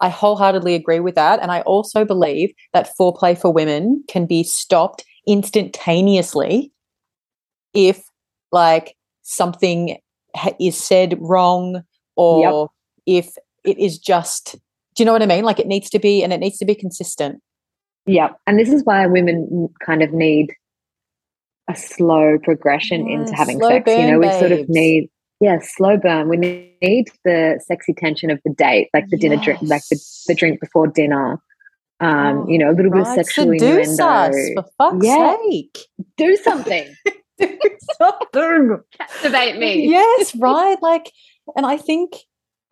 I 0.00 0.08
wholeheartedly 0.08 0.74
agree 0.74 1.00
with 1.00 1.14
that. 1.14 1.40
And 1.40 1.50
I 1.52 1.60
also 1.62 2.04
believe 2.04 2.50
that 2.72 2.90
foreplay 2.98 3.38
for 3.38 3.52
women 3.52 4.02
can 4.08 4.26
be 4.26 4.42
stopped 4.42 5.04
instantaneously 5.26 6.72
if, 7.74 8.02
like, 8.50 8.96
something 9.22 9.96
ha- 10.34 10.54
is 10.58 10.76
said 10.76 11.16
wrong 11.20 11.82
or 12.16 12.70
if 13.06 13.30
it 13.64 13.78
is 13.78 13.98
just, 13.98 14.56
do 14.96 15.02
you 15.02 15.04
know 15.04 15.12
what 15.12 15.22
I 15.22 15.26
mean? 15.26 15.44
Like, 15.44 15.58
it 15.60 15.66
needs 15.68 15.88
to 15.90 15.98
be, 15.98 16.22
and 16.22 16.32
it 16.32 16.40
needs 16.40 16.58
to 16.58 16.64
be 16.64 16.74
consistent. 16.74 17.40
Yeah, 18.06 18.30
and 18.46 18.58
this 18.58 18.70
is 18.70 18.84
why 18.84 19.06
women 19.06 19.68
kind 19.84 20.02
of 20.02 20.12
need 20.12 20.48
a 21.68 21.76
slow 21.76 22.38
progression 22.42 23.06
into 23.08 23.34
having 23.34 23.58
slow 23.58 23.68
sex. 23.68 23.96
you 23.96 24.06
know, 24.06 24.18
burn, 24.18 24.20
we 24.20 24.32
sort 24.38 24.52
of 24.52 24.68
need 24.68 25.08
yeah, 25.40 25.58
slow 25.62 25.96
burn. 25.96 26.28
We 26.28 26.36
need 26.36 27.08
the 27.24 27.60
sexy 27.66 27.94
tension 27.94 28.30
of 28.30 28.40
the 28.44 28.52
date, 28.52 28.88
like 28.92 29.08
the 29.08 29.16
dinner 29.16 29.36
drink, 29.36 29.60
like 29.62 29.82
the, 29.90 29.98
the 30.26 30.34
drink 30.34 30.60
before 30.60 30.86
dinner. 30.86 31.40
Um, 32.00 32.48
you 32.48 32.58
know, 32.58 32.70
a 32.70 32.72
little 32.72 32.90
bit 32.90 33.00
of 33.02 33.06
Right, 33.06 33.24
sexual 33.26 33.46
seduce 33.46 33.98
us, 34.00 34.34
for 34.54 34.64
fuck's 34.78 35.06
Yeah. 35.06 35.36
sake. 35.48 35.78
Do 36.16 36.36
something. 36.36 36.94
Do 37.38 37.58
something. 37.98 38.80
Captivate 38.98 39.58
me. 39.58 39.86
yes, 39.88 40.34
right. 40.36 40.76
Like, 40.82 41.10
and 41.56 41.64
I 41.66 41.76
think, 41.78 42.12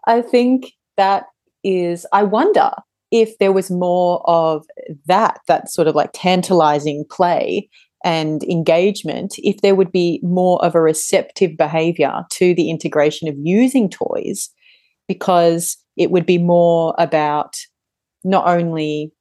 I 0.06 0.22
think 0.22 0.72
that 0.96 1.24
is, 1.64 2.06
I 2.12 2.22
wonder 2.24 2.70
if 3.10 3.38
there 3.38 3.52
was 3.52 3.70
more 3.70 4.22
of 4.28 4.66
that, 5.06 5.40
that 5.46 5.70
sort 5.70 5.88
of 5.88 5.94
like 5.94 6.10
tantalizing 6.12 7.04
play 7.10 7.68
and 8.04 8.42
engagement, 8.44 9.34
if 9.38 9.60
there 9.60 9.74
would 9.74 9.90
be 9.90 10.20
more 10.22 10.64
of 10.64 10.74
a 10.74 10.80
receptive 10.80 11.56
behavior 11.56 12.24
to 12.30 12.54
the 12.54 12.70
integration 12.70 13.28
of 13.28 13.34
using 13.38 13.90
toys, 13.90 14.50
because 15.08 15.76
it 15.96 16.10
would 16.10 16.26
be 16.26 16.38
more 16.38 16.94
about 16.98 17.56
not 18.24 18.46
only 18.46 19.12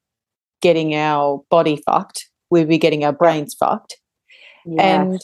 getting 0.61 0.95
our 0.95 1.41
body 1.49 1.81
fucked, 1.85 2.29
we'd 2.49 2.67
be 2.67 2.77
getting 2.77 3.03
our 3.03 3.13
brains 3.13 3.55
fucked. 3.55 3.97
Yeah. 4.65 5.01
and 5.01 5.21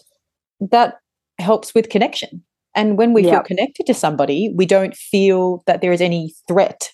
that 0.71 0.99
helps 1.37 1.75
with 1.75 1.89
connection. 1.89 2.43
And 2.75 2.97
when 2.97 3.13
we 3.13 3.23
feel 3.23 3.41
connected 3.41 3.85
to 3.85 3.93
somebody 3.93 4.51
we 4.55 4.65
don't 4.65 4.95
feel 4.95 5.63
that 5.67 5.81
there 5.81 5.91
is 5.91 6.01
any 6.01 6.33
threat 6.47 6.91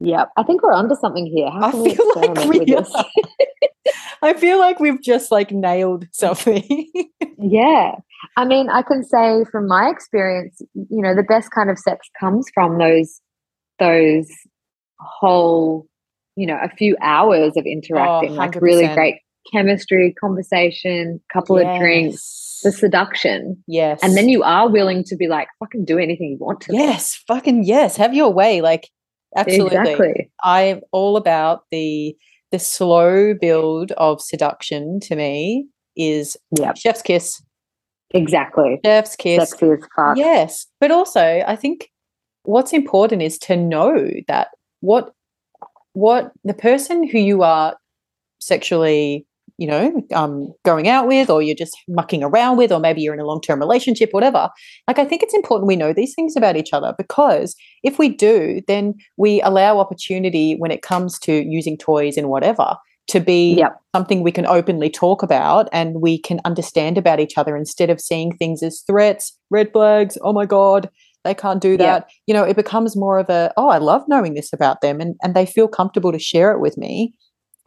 yeah. 0.00 0.24
I 0.36 0.42
think 0.42 0.62
we're 0.62 0.72
onto 0.72 0.94
something 0.96 1.26
here. 1.26 1.50
How 1.50 1.68
i 1.68 1.70
can 1.70 1.82
we 1.82 1.94
feel 1.94 2.12
like 2.16 2.48
we 2.48 2.58
with 2.58 2.68
this? 2.68 2.94
are. 2.94 3.04
i 4.22 4.34
feel 4.34 4.58
like 4.58 4.80
we've 4.80 5.00
just 5.02 5.30
like 5.30 5.50
nailed 5.50 6.06
something 6.12 6.86
Yeah. 7.38 7.96
I 8.38 8.44
mean, 8.46 8.70
I 8.70 8.80
can 8.82 9.04
say 9.04 9.44
from 9.52 9.68
my 9.68 9.90
experience, 9.90 10.60
you 10.74 11.02
know, 11.02 11.14
the 11.14 11.22
best 11.22 11.50
kind 11.50 11.68
of 11.70 11.78
sex 11.78 12.08
comes 12.18 12.46
from 12.54 12.78
those 12.78 13.20
those 13.78 14.26
whole, 14.98 15.86
you 16.34 16.46
know, 16.46 16.58
a 16.62 16.68
few 16.76 16.96
hours 17.02 17.52
of 17.56 17.66
interacting, 17.66 18.30
oh, 18.32 18.34
like 18.34 18.54
really 18.60 18.88
great 18.94 19.16
chemistry, 19.52 20.14
conversation, 20.18 21.20
couple 21.32 21.58
of 21.58 21.78
drinks, 21.78 22.60
the 22.64 22.72
seduction. 22.72 23.62
yes 23.68 24.00
And 24.02 24.16
then 24.16 24.28
you 24.28 24.42
are 24.42 24.68
willing 24.68 25.04
to 25.04 25.16
be 25.16 25.28
like, 25.28 25.48
fucking 25.60 25.84
do 25.84 25.98
anything 25.98 26.30
you 26.30 26.38
want 26.44 26.62
to. 26.62 26.72
yes 26.74 27.22
fucking 27.28 27.64
yes 27.64 27.96
have 27.96 28.14
your 28.14 28.32
way 28.32 28.60
like 28.62 28.88
absolutely 29.36 29.76
Exactly. 29.78 30.30
i'm 30.42 30.80
all 30.92 31.16
about 31.16 31.64
the 31.70 32.16
the 32.52 32.58
slow 32.58 33.34
build 33.34 33.92
of 33.92 34.20
seduction 34.20 35.00
to 35.00 35.16
me 35.16 35.66
is 35.96 36.36
Yeah. 36.58 36.74
chef's 36.74 37.02
kiss 37.02 37.42
Exactly. 38.14 38.78
chef's 38.84 39.16
kiss 39.16 39.50
Sexy 39.50 39.66
as 39.66 39.78
fuck. 39.96 40.16
Yes, 40.16 40.66
but 40.80 40.90
also 40.92 41.42
I 41.46 41.56
think 41.56 41.90
what's 42.44 42.72
important 42.72 43.20
is 43.20 43.36
to 43.40 43.56
know 43.56 44.08
that 44.28 44.48
what 44.80 45.12
what 45.94 46.30
the 46.44 46.54
person 46.54 47.02
who 47.08 47.18
you 47.18 47.42
are 47.42 47.76
sexually, 48.38 49.26
you 49.58 49.66
know, 49.66 50.02
um, 50.14 50.52
going 50.64 50.88
out 50.88 51.06
with, 51.06 51.30
or 51.30 51.40
you're 51.40 51.54
just 51.54 51.76
mucking 51.88 52.22
around 52.22 52.56
with, 52.58 52.70
or 52.70 52.78
maybe 52.78 53.00
you're 53.00 53.14
in 53.14 53.20
a 53.20 53.24
long 53.24 53.40
term 53.40 53.58
relationship, 53.58 54.10
whatever. 54.12 54.50
Like 54.86 54.98
I 54.98 55.04
think 55.04 55.22
it's 55.22 55.34
important 55.34 55.66
we 55.66 55.76
know 55.76 55.92
these 55.92 56.14
things 56.14 56.36
about 56.36 56.56
each 56.56 56.72
other 56.72 56.94
because 56.98 57.54
if 57.82 57.98
we 57.98 58.08
do, 58.08 58.60
then 58.68 58.94
we 59.16 59.40
allow 59.42 59.78
opportunity 59.78 60.54
when 60.54 60.70
it 60.70 60.82
comes 60.82 61.18
to 61.20 61.32
using 61.32 61.78
toys 61.78 62.16
and 62.16 62.28
whatever 62.28 62.76
to 63.08 63.20
be 63.20 63.54
Yep. 63.54 63.80
something 63.94 64.22
we 64.22 64.32
can 64.32 64.46
openly 64.46 64.90
talk 64.90 65.22
about 65.22 65.68
and 65.72 66.00
we 66.02 66.18
can 66.20 66.40
understand 66.44 66.98
about 66.98 67.20
each 67.20 67.38
other 67.38 67.56
instead 67.56 67.88
of 67.88 68.00
seeing 68.00 68.36
things 68.36 68.62
as 68.62 68.82
threats, 68.86 69.38
red 69.50 69.72
flags, 69.72 70.18
oh 70.22 70.32
my 70.32 70.44
God, 70.44 70.90
they 71.24 71.32
can't 71.32 71.62
do 71.62 71.70
Yep. 71.70 71.78
that. 71.78 72.08
You 72.26 72.34
know, 72.34 72.42
it 72.42 72.56
becomes 72.56 72.96
more 72.96 73.18
of 73.18 73.30
a, 73.30 73.52
oh, 73.56 73.68
I 73.68 73.78
love 73.78 74.02
knowing 74.08 74.34
this 74.34 74.52
about 74.52 74.80
them 74.80 75.00
and, 75.00 75.14
and 75.22 75.34
they 75.34 75.46
feel 75.46 75.68
comfortable 75.68 76.12
to 76.12 76.18
share 76.18 76.50
it 76.52 76.60
with 76.60 76.76
me. 76.76 77.14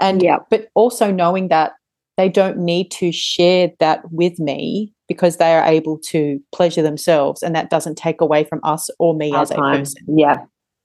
And 0.01 0.23
yeah 0.23 0.37
but 0.49 0.69
also 0.75 1.11
knowing 1.11 1.49
that 1.49 1.73
they 2.19 2.27
don't 2.27 2.57
need 2.57 2.91
to 2.91 3.13
share 3.13 3.71
that 3.79 4.01
with 4.11 4.39
me 4.39 4.91
because 5.07 5.37
they 5.37 5.53
are 5.55 5.63
able 5.63 5.97
to 5.97 6.37
pleasure 6.53 6.81
themselves 6.81 7.41
and 7.41 7.55
that 7.55 7.69
doesn't 7.69 7.97
take 7.97 8.19
away 8.19 8.43
from 8.43 8.59
us 8.65 8.89
or 8.99 9.15
me 9.15 9.31
Our 9.31 9.43
as 9.43 9.51
a 9.51 9.55
person. 9.55 10.03
Yeah. 10.17 10.35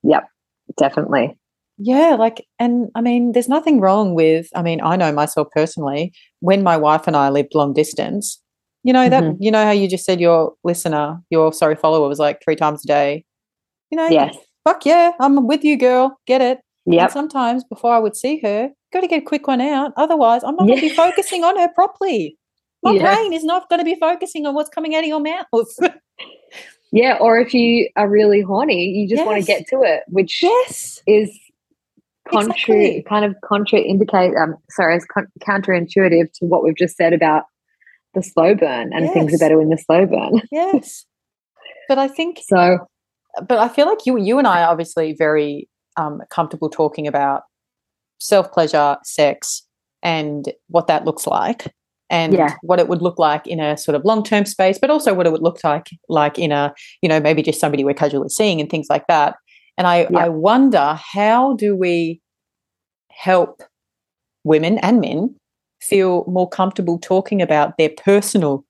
Yep. 0.04 0.28
Definitely. 0.76 1.36
Yeah, 1.76 2.14
like, 2.16 2.46
and 2.60 2.88
I 2.94 3.00
mean, 3.00 3.32
there's 3.32 3.48
nothing 3.48 3.80
wrong 3.80 4.14
with, 4.14 4.46
I 4.54 4.62
mean, 4.62 4.80
I 4.80 4.94
know 4.94 5.10
myself 5.10 5.48
personally, 5.52 6.12
when 6.38 6.62
my 6.62 6.76
wife 6.76 7.08
and 7.08 7.16
I 7.16 7.30
lived 7.30 7.52
long 7.52 7.72
distance, 7.72 8.40
you 8.84 8.92
know, 8.92 9.08
that, 9.08 9.24
Mhm. 9.24 9.36
you 9.40 9.50
know, 9.50 9.64
how 9.64 9.72
you 9.72 9.88
just 9.88 10.04
said 10.04 10.20
your 10.20 10.52
listener, 10.62 11.20
your 11.30 11.52
sorry 11.52 11.74
follower 11.74 12.08
was 12.08 12.20
like 12.20 12.40
three 12.44 12.54
times 12.54 12.84
a 12.84 12.86
day, 12.86 13.24
you 13.90 13.96
know, 13.96 14.06
Yes. 14.06 14.36
fuck 14.62 14.86
yeah, 14.86 15.10
I'm 15.18 15.48
with 15.48 15.64
you, 15.64 15.76
girl, 15.76 16.16
get 16.28 16.40
it. 16.40 16.60
yeah 16.86 17.08
sometimes 17.08 17.64
before 17.64 17.92
I 17.92 17.98
would 17.98 18.14
see 18.14 18.38
her, 18.44 18.70
got 18.94 19.00
to 19.02 19.08
get 19.08 19.22
a 19.22 19.26
quick 19.26 19.46
one 19.46 19.60
out. 19.60 19.92
Otherwise, 19.98 20.42
I'm 20.42 20.56
not 20.56 20.66
going 20.66 20.80
to 20.80 20.88
be 20.88 20.94
focusing 20.94 21.44
on 21.44 21.58
her 21.58 21.68
properly. 21.74 22.38
My 22.82 22.92
Yeah. 22.92 23.14
brain 23.14 23.32
is 23.34 23.44
not 23.44 23.68
going 23.68 23.80
to 23.80 23.84
be 23.84 23.96
focusing 23.96 24.46
on 24.46 24.54
what's 24.54 24.70
coming 24.70 24.94
out 24.94 25.00
of 25.04 25.08
your 25.08 25.20
mouth. 25.20 25.44
Yeah. 26.92 27.18
Or 27.20 27.40
if 27.40 27.52
you 27.52 27.88
are 27.96 28.08
really 28.08 28.40
horny, 28.40 28.84
you 28.84 29.08
just 29.08 29.26
want 29.26 29.40
to 29.40 29.44
get 29.44 29.66
to 29.70 29.82
it, 29.82 30.04
which 30.06 30.40
yes. 30.40 31.00
is 31.08 31.28
contra 32.30 32.54
Exactly. 32.76 33.02
kind 33.08 33.24
of 33.24 33.34
contraindicate 33.42 34.40
um 34.40 34.54
sorry 34.70 34.96
it's 34.96 35.04
con- 35.04 35.26
counterintuitive 35.40 36.32
to 36.34 36.46
what 36.46 36.62
we've 36.64 36.76
just 36.76 36.96
said 36.96 37.12
about 37.12 37.44
the 38.14 38.22
slow 38.22 38.54
burn 38.54 38.92
and 38.94 39.10
things 39.10 39.34
are 39.34 39.38
better 39.38 39.60
in 39.60 39.68
the 39.70 39.76
slow 39.76 40.06
burn 40.06 40.40
Yes. 40.52 41.04
But 41.88 41.98
I 41.98 42.08
think 42.08 42.38
so 42.42 42.78
but 43.46 43.58
I 43.58 43.68
feel 43.68 43.86
like 43.86 44.06
you 44.06 44.16
you 44.16 44.38
and 44.38 44.46
I 44.46 44.62
are 44.62 44.70
obviously 44.70 45.14
very 45.18 45.68
um, 45.96 46.22
comfortable 46.30 46.70
talking 46.70 47.06
about 47.06 47.42
self 48.24 48.50
pleasure, 48.52 48.96
sex, 49.04 49.62
and 50.02 50.52
what 50.68 50.86
that 50.86 51.04
looks 51.04 51.26
like, 51.26 51.72
and 52.10 52.34
Yeah. 52.34 52.54
what 52.62 52.78
it 52.80 52.88
would 52.88 53.02
look 53.02 53.18
like 53.18 53.46
in 53.46 53.60
a 53.60 53.76
sort 53.76 53.94
of 53.94 54.04
long 54.04 54.22
term 54.22 54.44
space, 54.46 54.78
but 54.78 54.90
also 54.90 55.12
what 55.14 55.26
it 55.26 55.32
would 55.32 55.42
look 55.42 55.62
like 55.64 55.88
like 56.08 56.38
in 56.38 56.50
a 56.52 56.72
you 57.02 57.08
know 57.08 57.20
maybe 57.20 57.42
just 57.42 57.60
somebody 57.60 57.84
we're 57.84 57.94
casually 57.94 58.28
seeing 58.28 58.60
and 58.60 58.70
things 58.70 58.86
like 58.90 59.06
that. 59.08 59.36
And 59.78 59.86
I 59.86 60.06
Yeah. 60.10 60.24
I 60.24 60.28
wonder 60.28 60.98
how 61.14 61.54
do 61.54 61.76
we 61.76 62.20
help 63.10 63.62
women 64.44 64.78
and 64.78 65.00
men 65.00 65.34
feel 65.80 66.24
more 66.26 66.48
comfortable 66.48 66.98
talking 66.98 67.40
about 67.42 67.76
their 67.78 67.90
personal 67.90 68.64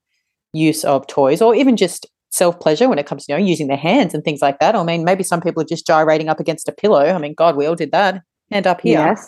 use 0.53 0.85
of 0.85 1.07
toys 1.07 1.41
or 1.43 1.55
even 1.55 1.77
just 1.77 2.07
self 2.31 2.59
pleasure 2.59 2.89
when 2.89 2.99
it 2.99 3.07
comes 3.07 3.25
to 3.27 3.33
you 3.33 3.39
know 3.39 3.45
using 3.45 3.69
their 3.69 3.77
hands 3.77 4.15
and 4.15 4.25
things 4.25 4.43
like 4.43 4.59
that. 4.59 4.75
I 4.75 4.83
mean, 4.83 5.05
maybe 5.05 5.23
some 5.23 5.41
people 5.41 5.63
are 5.63 5.67
just 5.75 5.87
gyrating 5.87 6.29
up 6.29 6.41
against 6.41 6.69
a 6.69 6.73
pillow. 6.73 7.05
I 7.15 7.19
mean, 7.19 7.35
God, 7.35 7.57
we 7.57 7.67
all 7.67 7.77
did 7.77 7.93
that. 7.93 8.23
Hand 8.51 8.67
up 8.67 8.81
here. 8.81 8.99
yes 8.99 9.27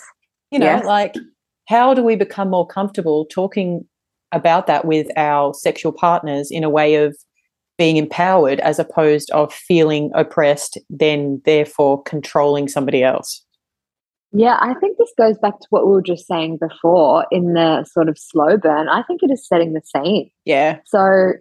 You 0.50 0.58
know, 0.60 0.66
yes. 0.66 0.84
like 0.84 1.14
how 1.68 1.94
do 1.94 2.02
we 2.02 2.16
become 2.16 2.50
more 2.50 2.66
comfortable 2.66 3.26
talking 3.26 3.84
about 4.32 4.66
that 4.66 4.84
with 4.84 5.06
our 5.16 5.54
sexual 5.54 5.92
partners 5.92 6.50
in 6.50 6.64
a 6.64 6.70
way 6.70 6.96
of 6.96 7.16
being 7.78 7.96
empowered 7.96 8.60
as 8.60 8.78
opposed 8.78 9.30
of 9.32 9.52
feeling 9.52 10.10
oppressed, 10.14 10.78
then 10.88 11.42
therefore 11.44 12.02
controlling 12.02 12.68
somebody 12.68 13.02
else? 13.02 13.44
yeah 14.32 14.58
i 14.60 14.74
think 14.74 14.98
this 14.98 15.12
goes 15.16 15.38
back 15.38 15.58
to 15.60 15.66
what 15.70 15.86
we 15.86 15.92
were 15.92 16.02
just 16.02 16.26
saying 16.26 16.58
before 16.60 17.26
in 17.30 17.54
the 17.54 17.84
sort 17.84 18.08
of 18.08 18.18
slow 18.18 18.56
burn 18.56 18.88
i 18.88 19.02
think 19.04 19.22
it 19.22 19.30
is 19.30 19.46
setting 19.46 19.72
the 19.72 19.80
scene 19.82 20.30
Yeah. 20.44 20.78
so 20.84 21.32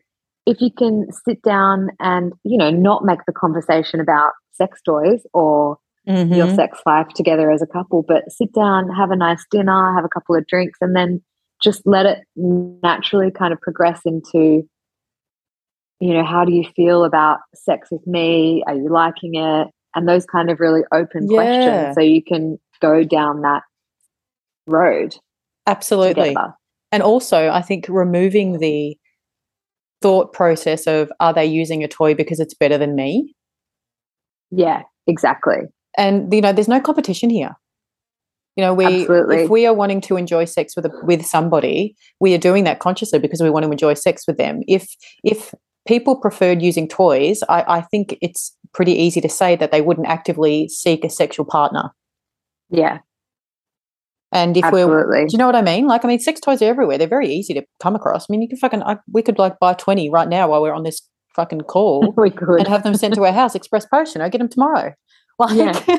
if 0.45 0.61
you 0.61 0.69
can 0.71 1.07
sit 1.27 1.41
down 1.41 1.89
and 1.99 2.33
you 2.43 2.57
know 2.57 2.69
not 2.69 3.03
make 3.03 3.19
the 3.25 3.33
conversation 3.33 3.99
about 3.99 4.31
sex 4.53 4.81
toys 4.85 5.25
or 5.33 5.77
your 6.05 6.47
Mhm. 6.47 6.55
sex 6.55 6.79
life 6.85 7.07
together 7.09 7.51
as 7.51 7.61
a 7.61 7.67
couple, 7.67 8.03
but 8.03 8.31
sit 8.31 8.53
down, 8.53 8.89
have 8.89 9.11
a 9.11 9.15
nice 9.15 9.43
dinner, 9.49 9.93
have 9.95 10.05
a 10.05 10.09
couple 10.09 10.35
of 10.35 10.45
drinks, 10.47 10.77
and 10.81 10.95
then 10.95 11.21
just 11.63 11.81
let 11.85 12.05
it 12.05 12.19
naturally 12.35 13.31
kind 13.31 13.53
of 13.53 13.61
progress 13.61 14.01
into, 14.05 14.67
you 15.99 16.13
know, 16.13 16.23
how 16.23 16.45
do 16.45 16.51
you 16.51 16.63
feel 16.75 17.03
about 17.05 17.39
sex 17.55 17.89
with 17.91 18.05
me? 18.05 18.63
Are 18.67 18.75
you 18.75 18.89
liking 18.89 19.35
it? 19.35 19.67
And 19.95 20.07
those 20.07 20.25
kind 20.25 20.49
of 20.51 20.59
really 20.59 20.81
open 20.93 21.27
Yeah. 21.29 21.37
questions 21.37 21.95
so 21.95 22.01
you 22.01 22.21
can 22.21 22.59
go 22.81 23.03
down 23.03 23.41
that 23.41 23.63
road 24.67 25.15
Absolutely. 25.67 26.29
together. 26.29 26.53
And 26.91 27.01
also, 27.01 27.49
I 27.49 27.61
think 27.61 27.87
removing 27.89 28.59
the 28.59 28.97
thought 30.01 30.33
process 30.33 30.85
of 30.85 31.11
are 31.19 31.33
they 31.33 31.45
using 31.45 31.83
a 31.83 31.87
toy 31.87 32.13
because 32.13 32.39
it's 32.39 32.53
better 32.53 32.77
than 32.77 32.95
me? 32.95 33.33
Yeah, 34.51 34.83
exactly. 35.07 35.61
And 35.97 36.33
you 36.33 36.41
know, 36.41 36.53
there's 36.53 36.67
no 36.67 36.81
competition 36.81 37.29
here. 37.29 37.55
You 38.55 38.63
know, 38.63 38.73
we 38.73 38.85
Absolutely. 38.85 39.43
if 39.43 39.49
we 39.49 39.65
are 39.65 39.73
wanting 39.73 39.99
to 40.01 40.15
enjoy 40.15 40.45
sex 40.45 40.75
with 40.75 40.85
a, 40.85 40.91
with 41.03 41.25
somebody, 41.25 41.95
we 42.21 42.33
are 42.33 42.37
doing 42.37 42.63
that 42.63 42.79
consciously 42.79 43.19
because 43.19 43.41
we 43.41 43.49
want 43.49 43.65
to 43.65 43.71
enjoy 43.71 43.95
sex 43.95 44.25
with 44.27 44.37
them. 44.37 44.61
If 44.67 44.95
if 45.23 45.53
people 45.85 46.15
preferred 46.15 46.61
using 46.61 46.87
toys, 46.87 47.43
I, 47.49 47.63
I 47.67 47.81
think 47.81 48.17
it's 48.21 48.55
pretty 48.73 48.93
easy 48.93 49.21
to 49.21 49.29
say 49.29 49.55
that 49.57 49.71
they 49.71 49.81
wouldn't 49.81 50.07
actively 50.07 50.69
seek 50.69 51.03
a 51.03 51.09
sexual 51.09 51.45
partner. 51.45 51.91
Yeah, 52.69 52.99
And 54.31 54.57
if 54.57 54.69
we're. 54.71 55.25
Do 55.25 55.27
you 55.31 55.37
know 55.37 55.45
what 55.45 55.55
I 55.55 55.61
mean? 55.61 55.87
Like, 55.87 56.03
I 56.03 56.07
mean, 56.07 56.19
sex 56.19 56.39
toys 56.39 56.61
are 56.61 56.65
everywhere. 56.65 56.97
They're 56.97 57.07
very 57.07 57.29
easy 57.29 57.53
to 57.53 57.63
come 57.81 57.95
across. 57.95 58.25
I 58.25 58.31
mean, 58.31 58.41
you 58.41 58.49
can 58.49 58.57
fucking, 58.57 58.83
I, 58.83 58.97
we 59.11 59.21
could 59.21 59.37
like 59.37 59.59
buy 59.59 59.73
20 59.73 60.09
right 60.09 60.27
now 60.27 60.49
while 60.49 60.61
we're 60.61 60.73
on 60.73 60.83
this 60.83 61.01
fucking 61.35 61.61
call 61.61 62.13
we 62.17 62.31
could. 62.31 62.59
and 62.59 62.67
have 62.67 62.83
them 62.83 62.95
sent 62.95 63.13
to 63.15 63.25
our 63.25 63.31
house, 63.31 63.55
express 63.55 63.85
post, 63.85 64.15
you 64.15 64.19
know, 64.19 64.29
get 64.29 64.39
them 64.39 64.49
tomorrow. 64.49 64.93
Like, 65.39 65.55
Yeah. 65.87 65.97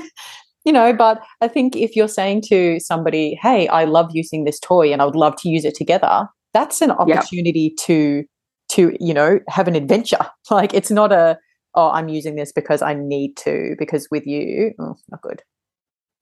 you 0.64 0.72
know, 0.72 0.92
but 0.92 1.22
I 1.40 1.48
think 1.48 1.76
if 1.76 1.94
you're 1.94 2.08
saying 2.08 2.42
to 2.48 2.80
somebody, 2.80 3.38
hey, 3.42 3.68
I 3.68 3.84
love 3.84 4.10
using 4.12 4.44
this 4.44 4.58
toy 4.58 4.92
and 4.92 5.02
I 5.02 5.04
would 5.04 5.16
love 5.16 5.36
to 5.42 5.48
use 5.48 5.64
it 5.64 5.74
together, 5.74 6.26
that's 6.54 6.80
an 6.80 6.90
opportunity 6.90 7.74
to, 7.80 8.24
to, 8.70 8.96
you 8.98 9.12
know, 9.14 9.40
have 9.48 9.68
an 9.68 9.76
adventure. 9.76 10.26
Like, 10.50 10.72
it's 10.74 10.90
not 10.90 11.12
a, 11.12 11.38
oh, 11.74 11.90
I'm 11.90 12.08
using 12.08 12.36
this 12.36 12.52
because 12.52 12.80
I 12.82 12.94
need 12.94 13.36
to, 13.38 13.74
because 13.78 14.08
with 14.10 14.26
you, 14.26 14.72
oh, 14.80 14.96
not 15.10 15.20
good. 15.22 15.42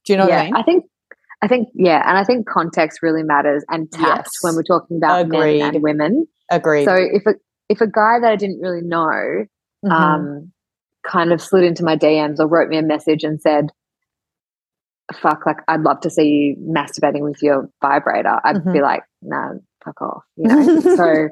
Do 0.04 0.12
you 0.12 0.16
know 0.18 0.26
yeah, 0.28 0.36
what 0.36 0.42
I 0.42 0.44
mean? 0.46 0.56
I 0.56 0.62
think 0.62 0.84
I 1.42 1.48
think 1.48 1.68
yeah, 1.74 2.02
and 2.08 2.16
I 2.16 2.24
think 2.24 2.46
context 2.48 3.00
really 3.02 3.22
matters 3.22 3.64
and 3.68 3.90
tact 3.92 4.28
Yes. 4.28 4.38
when 4.40 4.54
we're 4.54 4.62
talking 4.62 4.96
about 4.96 5.26
Agreed. 5.26 5.58
men 5.60 5.74
and 5.74 5.82
women. 5.82 6.26
Agreed. 6.50 6.84
So 6.86 6.94
if 6.94 7.24
a 7.26 7.34
if 7.68 7.80
a 7.82 7.86
guy 7.86 8.18
that 8.20 8.30
I 8.32 8.36
didn't 8.36 8.60
really 8.60 8.80
know 8.82 9.44
Mhm. 9.84 9.90
um 9.92 10.52
kind 11.06 11.32
of 11.32 11.40
slid 11.40 11.64
into 11.64 11.84
my 11.84 11.96
DMs 11.96 12.38
or 12.40 12.46
wrote 12.48 12.68
me 12.68 12.76
a 12.78 12.82
message 12.82 13.22
and 13.24 13.40
said, 13.40 13.66
Fuck, 15.20 15.44
like 15.44 15.58
I'd 15.68 15.82
love 15.82 16.00
to 16.00 16.10
see 16.10 16.24
you 16.56 16.56
masturbating 16.74 17.20
with 17.20 17.42
your 17.42 17.68
vibrator, 17.82 18.40
I'd 18.42 18.56
Mhm. 18.56 18.72
be 18.72 18.80
like, 18.80 19.02
nah, 19.20 19.50
fuck 19.84 20.00
off. 20.00 20.22
You 20.36 20.48
know. 20.48 20.80
so 20.96 21.28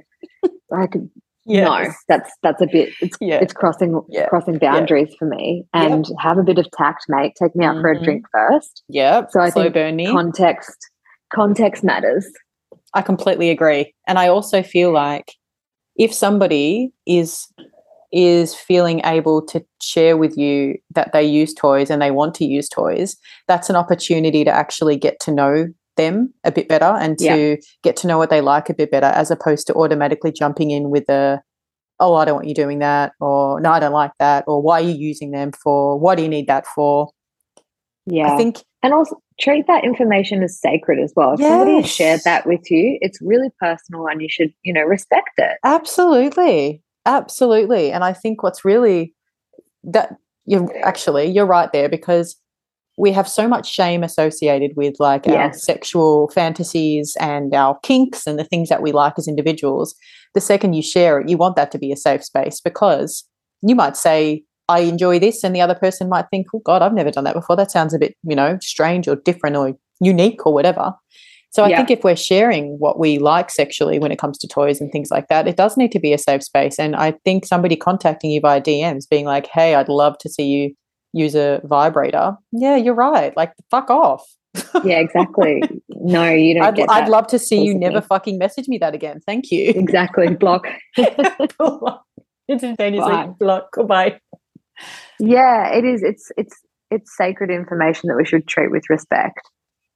like 0.71 0.95
no, 0.95 1.79
Yes. 1.79 1.97
that's 2.07 2.31
that's 2.43 2.61
a 2.61 2.67
bit 2.67 2.91
it's 3.01 3.17
Yeah. 3.21 3.37
it's 3.41 3.55
crossing 3.55 4.01
Yeah. 4.11 4.29
crossing 4.29 4.59
boundaries 4.59 5.15
for 5.19 5.25
me. 5.27 5.65
Yep. 5.75 5.91
And 5.91 6.07
have 6.19 6.37
a 6.39 6.43
bit 6.43 6.59
of 6.59 6.71
tact, 6.73 7.07
mate. 7.09 7.33
Take 7.43 7.57
me 7.57 7.65
out 7.65 7.81
for 7.81 7.91
a 7.91 7.97
Mhm. 7.99 8.05
drink 8.05 8.27
first. 8.31 8.83
Yep. 8.89 9.31
So 9.31 9.41
I 9.41 9.49
slow 9.49 9.63
think 9.65 9.75
burn 9.75 9.97
me. 9.97 10.07
context 10.07 10.77
context 11.35 11.83
matters 11.83 12.31
I 12.95 13.01
completely 13.01 13.49
agree. 13.49 13.95
And 14.07 14.19
I 14.19 14.29
also 14.29 14.63
feel 14.63 14.93
like 14.93 15.33
if 15.97 16.13
somebody 16.13 16.93
is 17.07 17.49
is 18.13 18.55
feeling 18.55 19.01
able 19.05 19.45
to 19.47 19.65
share 19.81 20.17
with 20.17 20.37
you 20.37 20.77
that 20.95 21.13
they 21.13 21.25
use 21.25 21.55
toys 21.55 21.91
and 21.91 22.03
they 22.03 22.11
want 22.11 22.35
to 22.37 22.45
use 22.45 22.69
toys, 22.69 23.17
that's 23.49 23.71
an 23.71 23.77
opportunity 23.77 24.45
to 24.45 24.51
actually 24.51 24.97
get 24.97 25.19
to 25.21 25.33
know 25.33 25.67
them 25.97 26.33
a 26.45 26.53
bit 26.53 26.69
better 26.69 26.97
and 27.01 27.19
to 27.19 27.59
get 27.83 27.97
to 27.97 28.07
know 28.07 28.19
what 28.19 28.31
they 28.31 28.41
like 28.41 28.71
a 28.71 28.75
bit 28.75 28.91
better 28.91 29.07
as 29.07 29.31
opposed 29.31 29.67
to 29.67 29.75
automatically 29.75 30.33
jumping 30.33 30.71
in 30.71 30.91
with 30.91 31.09
a 31.09 31.41
oh 32.01 32.15
I 32.15 32.25
don't 32.25 32.37
want 32.37 32.49
you 32.49 32.55
doing 32.55 32.79
that 32.79 33.13
or 33.21 33.61
no 33.61 33.71
I 33.71 33.81
don't 33.81 33.93
like 33.93 34.13
that 34.19 34.45
or 34.47 34.63
why 34.63 34.81
are 34.81 34.85
you 34.85 34.95
using 34.95 35.31
them 35.31 35.53
for? 35.53 35.99
What 35.99 36.17
do 36.17 36.23
you 36.23 36.29
need 36.29 36.47
that 36.47 36.67
for? 36.67 37.11
Yeah. 38.07 38.33
I 38.33 38.37
think 38.37 38.65
and 38.83 38.95
also 38.95 39.21
treat 39.39 39.67
that 39.67 39.85
information 39.85 40.43
as 40.43 40.59
sacred 40.59 40.99
as 40.99 41.13
well. 41.15 41.35
If 41.35 41.41
somebody 41.41 41.77
has 41.77 41.91
shared 41.91 42.21
that 42.25 42.47
with 42.47 42.71
you 42.71 42.99
it's 43.03 43.19
really 43.21 43.51
personal 43.61 44.07
and 44.07 44.23
you 44.23 44.29
should 44.31 44.53
you 44.63 44.73
know 44.73 44.83
respect 44.83 45.31
it. 45.37 45.59
Absolutely. 45.63 46.83
Absolutely. 47.05 47.91
And 47.91 48.05
I 48.05 48.13
think 48.13 48.43
what's 48.43 48.65
really 48.65 49.15
that 49.85 50.17
you 50.47 50.71
actually 50.83 51.27
you're 51.27 51.47
right 51.47 51.73
there 51.73 51.89
because 51.89 52.37
we 52.99 53.11
have 53.13 53.29
so 53.29 53.49
much 53.49 53.73
shame 53.73 54.03
associated 54.03 54.73
with 54.77 54.95
like 54.99 55.27
our 55.27 55.53
sexual 55.55 56.29
fantasies 56.29 57.17
and 57.19 57.55
our 57.55 57.79
kinks 57.83 58.27
and 58.27 58.39
the 58.39 58.45
things 58.45 58.69
that 58.69 58.83
we 58.83 58.93
like 58.93 59.15
as 59.17 59.27
individuals. 59.27 59.95
The 60.35 60.41
second 60.41 60.75
you 60.75 60.83
share 60.83 61.19
it, 61.19 61.29
you 61.29 61.37
want 61.37 61.57
that 61.57 61.71
to 61.73 61.79
be 61.79 61.91
a 61.91 61.97
safe 61.97 62.23
space 62.23 62.61
because 62.61 63.25
you 63.63 63.75
might 63.75 63.97
say, 63.97 64.45
I 64.69 64.81
enjoy 64.81 65.19
this, 65.19 65.43
and 65.43 65.55
the 65.57 65.61
other 65.61 65.75
person 65.75 66.09
might 66.09 66.27
think, 66.31 66.47
Oh 66.55 66.61
God, 66.65 66.83
I've 66.83 66.95
never 66.95 67.11
done 67.11 67.25
that 67.25 67.35
before. 67.35 67.57
That 67.57 67.71
sounds 67.71 67.95
a 67.95 67.99
bit, 67.99 68.15
you 68.25 68.37
know, 68.37 68.59
strange 68.61 69.09
or 69.09 69.17
different 69.17 69.57
or 69.57 69.75
unique 70.01 70.47
or 70.47 70.53
whatever. 70.53 70.93
So 71.53 71.65
I 71.65 71.69
yeah. 71.69 71.77
think 71.77 71.91
if 71.91 72.03
we're 72.03 72.17
sharing 72.17 72.79
what 72.79 72.99
we 72.99 73.19
like 73.19 73.51
sexually 73.51 73.99
when 73.99 74.11
it 74.11 74.19
comes 74.19 74.39
to 74.39 74.49
toys 74.49 74.81
and 74.81 74.91
things 74.91 75.11
like 75.11 75.29
that, 75.29 75.47
it 75.47 75.57
does 75.57 75.77
need 75.77 75.93
to 75.93 76.01
be 76.01 76.15
a 76.15 76.19
safe 76.19 76.43
space. 76.43 76.79
And 76.79 76.97
I 76.97 77.13
think 77.25 77.45
somebody 77.45 77.77
contacting 77.77 78.31
you 78.31 78.41
via 78.41 78.61
DMs 78.61 79.09
being 79.09 79.27
like, 79.27 79.47
hey, 79.49 79.75
I'd 79.75 79.91
love 79.91 80.17
to 80.19 80.31
see 80.31 80.45
you 80.45 80.75
use 81.13 81.35
a 81.35 81.61
vibrator. 81.65 82.37
Yeah, 82.53 82.77
you're 82.77 82.95
right. 82.95 83.37
Like, 83.37 83.53
fuck 83.71 83.91
off. 83.91 84.25
yeah, 84.85 84.99
exactly. 84.99 85.63
No, 86.05 86.29
you 86.29 86.55
don't. 86.55 86.65
I'd, 86.65 86.89
I'd 86.89 87.09
love 87.09 87.29
to 87.29 87.39
see 87.39 87.63
you 87.63 87.77
never 87.79 88.01
fucking 88.01 88.37
message 88.37 88.67
me 88.67 88.77
that 88.79 88.93
again. 88.93 89.21
Thank 89.25 89.53
you. 89.53 89.69
Exactly. 89.77 90.35
Block. 90.35 90.67
Instantaneously 92.49 93.35
block. 93.39 93.69
Goodbye. 93.73 94.19
Yeah, 95.21 95.73
it 95.73 95.85
is. 95.85 96.03
It's 96.03 96.33
it's 96.37 96.61
it's 96.91 97.17
sacred 97.17 97.51
information 97.53 98.09
that 98.09 98.17
we 98.17 98.25
should 98.25 98.49
treat 98.49 98.73
with 98.73 98.83
respect. 98.91 99.49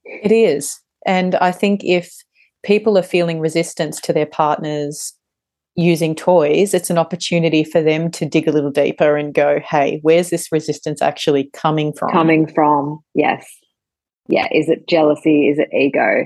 It 0.05 0.31
is. 0.31 0.79
And 1.05 1.35
I 1.35 1.51
think 1.51 1.83
if 1.83 2.11
people 2.63 2.97
are 2.97 3.03
feeling 3.03 3.39
resistance 3.39 4.01
to 4.01 4.13
their 4.13 4.25
partners 4.25 5.13
using 5.75 6.15
toys, 6.15 6.73
it's 6.73 6.89
an 6.89 6.97
opportunity 6.97 7.63
for 7.63 7.81
them 7.81 8.09
to 8.11 8.25
dig 8.25 8.47
a 8.47 8.51
little 8.51 8.71
deeper 8.71 9.15
and 9.15 9.33
go, 9.33 9.59
hey, 9.59 9.99
where's 10.01 10.29
this 10.29 10.51
resistance 10.51 11.01
actually 11.01 11.49
coming 11.53 11.93
from? 11.93 12.11
Coming 12.11 12.51
from, 12.51 12.99
yes. 13.13 13.47
Yeah. 14.27 14.47
Is 14.51 14.69
it 14.69 14.87
jealousy? 14.87 15.47
Is 15.47 15.59
it 15.59 15.69
ego? 15.73 16.25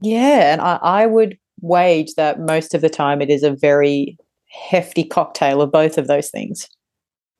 Yeah. 0.00 0.52
And 0.52 0.60
I, 0.60 0.78
I 0.82 1.06
would 1.06 1.38
wage 1.60 2.14
that 2.14 2.40
most 2.40 2.74
of 2.74 2.80
the 2.80 2.90
time 2.90 3.22
it 3.22 3.30
is 3.30 3.42
a 3.42 3.54
very 3.54 4.16
hefty 4.50 5.04
cocktail 5.04 5.62
of 5.62 5.70
both 5.70 5.98
of 5.98 6.08
those 6.08 6.30
things. 6.30 6.68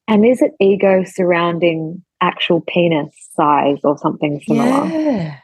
And 0.06 0.24
is 0.26 0.42
it 0.42 0.52
ego 0.60 1.04
surrounding 1.04 2.04
actual 2.20 2.60
penis 2.60 3.14
size 3.34 3.78
or 3.82 3.96
something 3.98 4.40
similar? 4.46 4.86
Yeah. 4.86 5.38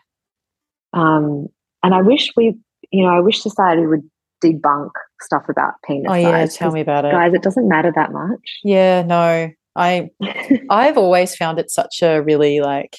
Um, 0.93 1.49
and 1.83 1.95
I 1.95 2.03
wish 2.03 2.31
we, 2.37 2.57
you 2.91 3.05
know, 3.05 3.11
I 3.11 3.21
wish 3.21 3.43
society 3.43 3.87
would 3.87 4.09
debunk 4.43 4.91
stuff 5.21 5.49
about 5.49 5.75
penis. 5.85 6.07
Oh 6.09 6.15
yeah, 6.15 6.47
tell 6.47 6.71
me 6.71 6.81
about 6.81 7.05
it, 7.05 7.13
guys. 7.13 7.35
It 7.35 7.43
doesn't 7.43 7.69
matter 7.69 7.93
that 7.95 8.13
much. 8.13 8.59
Yeah, 8.65 9.03
no, 9.03 9.51
I, 9.77 10.11
I've 10.71 10.99
always 10.99 11.37
found 11.37 11.59
it 11.59 11.71
such 11.71 12.03
a 12.03 12.23
really 12.23 12.61
like 12.61 12.97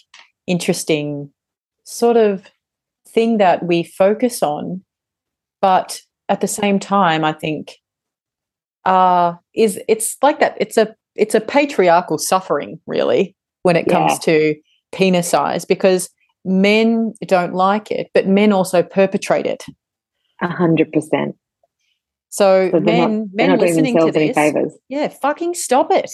interesting 0.47 1.31
sort 1.83 2.17
of 2.17 2.45
thing 3.07 3.37
that 3.37 3.63
we 3.63 3.83
focus 3.83 4.43
on, 4.43 4.83
but 5.61 6.01
at 6.27 6.41
the 6.41 6.47
same 6.47 6.79
time, 6.79 7.23
I 7.23 7.33
think, 7.33 7.75
uh, 8.85 9.33
is 9.55 9.79
it's 9.87 10.17
like 10.21 10.39
that. 10.39 10.55
It's 10.59 10.77
a 10.77 10.95
it's 11.15 11.35
a 11.35 11.41
patriarchal 11.41 12.17
suffering, 12.17 12.79
really, 12.85 13.35
when 13.63 13.75
it 13.75 13.87
comes 13.87 14.13
yeah. 14.13 14.17
to 14.19 14.55
penis 14.91 15.29
size, 15.29 15.65
because 15.65 16.09
men 16.45 17.13
don't 17.25 17.53
like 17.53 17.91
it, 17.91 18.09
but 18.13 18.27
men 18.27 18.51
also 18.51 18.83
perpetrate 18.83 19.45
it. 19.45 19.63
A 20.41 20.47
hundred 20.47 20.91
percent. 20.91 21.35
So, 22.29 22.69
so 22.71 22.79
men, 22.79 23.19
not, 23.19 23.27
men 23.33 23.59
listening 23.59 23.97
to 23.97 24.11
this, 24.11 24.37
yeah, 24.87 25.07
fucking 25.07 25.55
stop 25.55 25.91
it. 25.91 26.11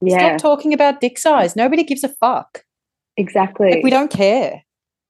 Yeah. 0.00 0.36
Stop 0.36 0.38
talking 0.38 0.72
about 0.72 1.00
dick 1.00 1.18
size. 1.18 1.56
Nobody 1.56 1.84
gives 1.84 2.04
a 2.04 2.08
fuck. 2.08 2.64
Exactly. 3.16 3.70
Like, 3.70 3.84
we 3.84 3.90
don't 3.90 4.10
care. 4.10 4.62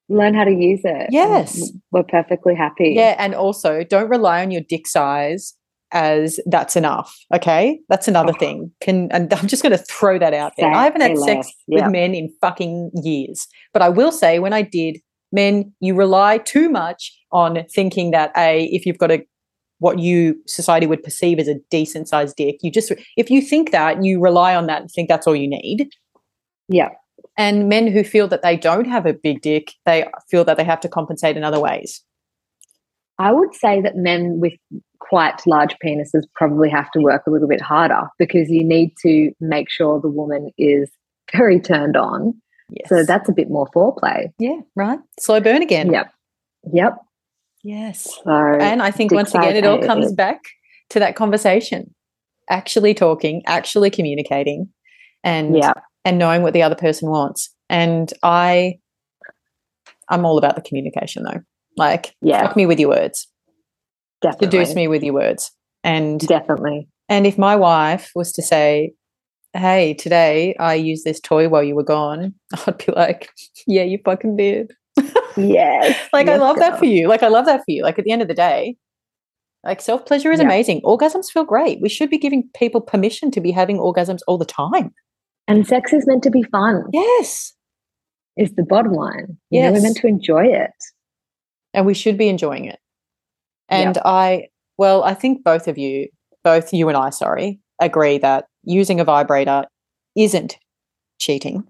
Learn 0.08 0.34
how 0.34 0.44
to 0.44 0.50
use 0.50 0.80
it. 0.84 1.08
Yes. 1.10 1.72
We're 1.92 2.02
perfectly 2.02 2.54
happy. 2.54 2.92
Yeah. 2.96 3.14
And 3.18 3.34
also, 3.34 3.84
don't 3.84 4.08
rely 4.08 4.42
on 4.42 4.50
your 4.50 4.62
dick 4.68 4.86
size 4.86 5.54
as 5.92 6.40
that's 6.46 6.76
enough. 6.76 7.14
Okay, 7.34 7.80
that's 7.88 8.08
another 8.08 8.32
oh. 8.34 8.38
thing. 8.38 8.72
Can 8.80 9.10
and 9.12 9.32
I'm 9.32 9.46
just 9.46 9.62
going 9.62 9.76
to 9.76 9.84
throw 9.84 10.18
that 10.18 10.34
out 10.34 10.52
there. 10.56 10.72
I 10.72 10.84
haven't 10.84 11.02
had 11.02 11.18
sex 11.18 11.52
with 11.68 11.90
men 11.90 12.14
in 12.14 12.32
fucking 12.40 12.90
years, 13.02 13.46
but 13.72 13.82
I 13.82 13.88
will 13.88 14.12
say 14.12 14.38
when 14.38 14.52
I 14.52 14.62
did, 14.62 14.98
men, 15.32 15.72
you 15.80 15.94
rely 15.94 16.38
too 16.38 16.68
much 16.68 17.12
on 17.30 17.64
thinking 17.74 18.10
that 18.10 18.32
a 18.36 18.64
if 18.66 18.86
you've 18.86 18.98
got 18.98 19.10
a 19.10 19.24
what 19.78 19.98
you 19.98 20.40
society 20.46 20.86
would 20.86 21.02
perceive 21.02 21.38
as 21.38 21.48
a 21.48 21.56
decent 21.70 22.08
sized 22.08 22.36
dick, 22.36 22.58
you 22.62 22.70
just 22.70 22.92
if 23.16 23.30
you 23.30 23.42
think 23.42 23.72
that 23.72 24.02
you 24.04 24.20
rely 24.20 24.54
on 24.54 24.66
that 24.66 24.82
and 24.82 24.90
think 24.90 25.08
that's 25.08 25.26
all 25.26 25.36
you 25.36 25.48
need. 25.48 25.88
Yeah. 26.68 26.90
And 27.36 27.68
men 27.68 27.86
who 27.86 28.04
feel 28.04 28.28
that 28.28 28.42
they 28.42 28.56
don't 28.56 28.86
have 28.86 29.06
a 29.06 29.12
big 29.12 29.40
dick, 29.40 29.72
they 29.86 30.06
feel 30.30 30.44
that 30.44 30.56
they 30.56 30.64
have 30.64 30.80
to 30.80 30.88
compensate 30.88 31.36
in 31.36 31.44
other 31.44 31.60
ways. 31.60 32.02
I 33.18 33.32
would 33.32 33.54
say 33.54 33.80
that 33.80 33.96
men 33.96 34.40
with 34.40 34.54
quite 35.08 35.46
large 35.46 35.74
penises 35.84 36.22
probably 36.34 36.70
have 36.70 36.90
to 36.92 37.00
work 37.00 37.22
a 37.26 37.30
little 37.30 37.48
bit 37.48 37.60
harder 37.60 38.02
because 38.18 38.48
you 38.48 38.64
need 38.64 38.94
to 39.02 39.32
make 39.40 39.70
sure 39.70 40.00
the 40.00 40.08
woman 40.08 40.50
is 40.58 40.90
very 41.32 41.60
turned 41.60 41.96
on. 41.96 42.34
Yes. 42.70 42.88
So 42.88 43.04
that's 43.04 43.28
a 43.28 43.32
bit 43.32 43.50
more 43.50 43.66
foreplay. 43.74 44.28
Yeah, 44.38 44.60
right. 44.76 44.98
Slow 45.20 45.40
burn 45.40 45.62
again. 45.62 45.92
Yep. 45.92 46.12
Yep. 46.72 46.96
Yes. 47.62 48.18
So 48.24 48.30
and 48.30 48.82
I 48.82 48.90
think 48.90 49.12
once 49.12 49.34
again, 49.34 49.56
it 49.56 49.66
all 49.66 49.82
comes 49.82 50.12
back 50.12 50.40
to 50.90 50.98
that 50.98 51.16
conversation 51.16 51.94
actually 52.50 52.94
talking, 52.94 53.42
actually 53.46 53.90
communicating, 53.90 54.68
and 55.24 55.56
yeah. 55.56 55.72
and 56.04 56.18
knowing 56.18 56.42
what 56.42 56.52
the 56.52 56.62
other 56.62 56.74
person 56.74 57.08
wants. 57.10 57.54
And 57.68 58.12
I, 58.22 58.78
I'm 60.08 60.24
all 60.24 60.38
about 60.38 60.56
the 60.56 60.62
communication 60.62 61.24
though. 61.24 61.40
Like, 61.76 62.14
yeah. 62.20 62.42
fuck 62.46 62.56
me 62.56 62.66
with 62.66 62.78
your 62.78 62.90
words. 62.90 63.26
Definitely. 64.22 64.46
Seduce 64.46 64.74
me 64.74 64.88
with 64.88 65.02
your 65.02 65.14
words. 65.14 65.50
And 65.84 66.20
definitely. 66.20 66.88
And 67.08 67.26
if 67.26 67.36
my 67.36 67.56
wife 67.56 68.10
was 68.14 68.32
to 68.32 68.42
say, 68.42 68.92
Hey, 69.54 69.94
today 69.94 70.56
I 70.58 70.74
used 70.74 71.04
this 71.04 71.20
toy 71.20 71.48
while 71.48 71.62
you 71.62 71.74
were 71.74 71.84
gone, 71.84 72.34
I'd 72.66 72.78
be 72.78 72.92
like, 72.92 73.30
Yeah, 73.66 73.82
you 73.82 73.98
fucking 74.04 74.36
did. 74.36 74.72
Yes. 75.36 76.08
like 76.12 76.26
yes, 76.26 76.34
I 76.34 76.42
love 76.42 76.56
girl. 76.56 76.70
that 76.70 76.78
for 76.78 76.84
you. 76.84 77.08
Like 77.08 77.22
I 77.22 77.28
love 77.28 77.46
that 77.46 77.60
for 77.60 77.70
you. 77.70 77.82
Like 77.82 77.98
at 77.98 78.04
the 78.04 78.12
end 78.12 78.22
of 78.22 78.28
the 78.28 78.34
day, 78.34 78.76
like 79.64 79.80
self 79.80 80.06
pleasure 80.06 80.32
is 80.32 80.40
yeah. 80.40 80.46
amazing. 80.46 80.80
Orgasms 80.82 81.30
feel 81.30 81.44
great. 81.44 81.80
We 81.80 81.88
should 81.88 82.10
be 82.10 82.18
giving 82.18 82.48
people 82.54 82.80
permission 82.80 83.30
to 83.32 83.40
be 83.40 83.50
having 83.50 83.78
orgasms 83.78 84.20
all 84.26 84.38
the 84.38 84.44
time. 84.44 84.92
And 85.48 85.66
sex 85.66 85.92
is 85.92 86.06
meant 86.06 86.22
to 86.22 86.30
be 86.30 86.44
fun. 86.44 86.84
Yes. 86.92 87.52
Is 88.36 88.54
the 88.54 88.62
bottom 88.62 88.92
line. 88.92 89.36
Yeah, 89.50 89.70
we're 89.70 89.82
meant 89.82 89.98
to 89.98 90.06
enjoy 90.06 90.46
it 90.46 90.70
and 91.74 91.86
we 91.86 91.94
should 91.94 92.18
be 92.18 92.28
enjoying 92.28 92.64
it. 92.64 92.78
And. 93.72 93.98
I, 94.04 94.48
well, 94.78 95.04
I 95.04 95.14
think 95.14 95.44
both 95.44 95.68
of 95.68 95.78
you, 95.78 96.08
both 96.44 96.72
you 96.72 96.88
and 96.88 96.96
I, 96.96 97.10
sorry, 97.10 97.60
agree 97.80 98.18
that 98.18 98.46
using 98.64 99.00
a 99.00 99.04
vibrator 99.04 99.64
isn't 100.16 100.58
cheating. 101.18 101.64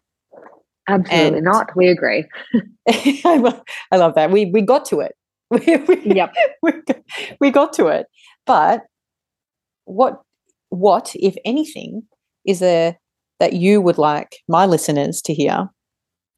Absolutely 0.88 1.38
and 1.38 1.44
not. 1.44 1.70
We 1.76 1.88
agree. 1.88 2.24
I 2.88 3.52
love 3.92 4.14
that. 4.14 4.30
We 4.30 4.46
we 4.46 4.62
got 4.62 4.84
to 4.86 5.00
it. 5.00 5.12
We, 5.52 5.76
we, 5.76 6.14
yep. 6.14 6.32
We, 6.62 6.72
we 7.38 7.50
got 7.50 7.74
to 7.74 7.88
it. 7.88 8.06
But 8.46 8.80
what 9.84 10.22
what, 10.70 11.12
if 11.14 11.36
anything, 11.44 12.04
is 12.46 12.60
there 12.60 12.98
that 13.38 13.52
you 13.52 13.82
would 13.82 13.98
like 13.98 14.36
my 14.48 14.64
listeners 14.64 15.20
to 15.22 15.34
hear 15.34 15.68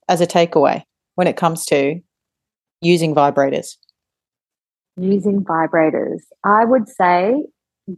as 0.09 0.21
a 0.21 0.27
takeaway 0.27 0.83
when 1.15 1.29
it 1.29 1.37
comes 1.37 1.65
to 1.67 2.01
using 2.81 3.15
vibrators? 3.15 3.77
Using 4.97 5.45
vibrators. 5.45 6.21
I 6.45 6.65
would 6.65 6.89
say 6.89 7.43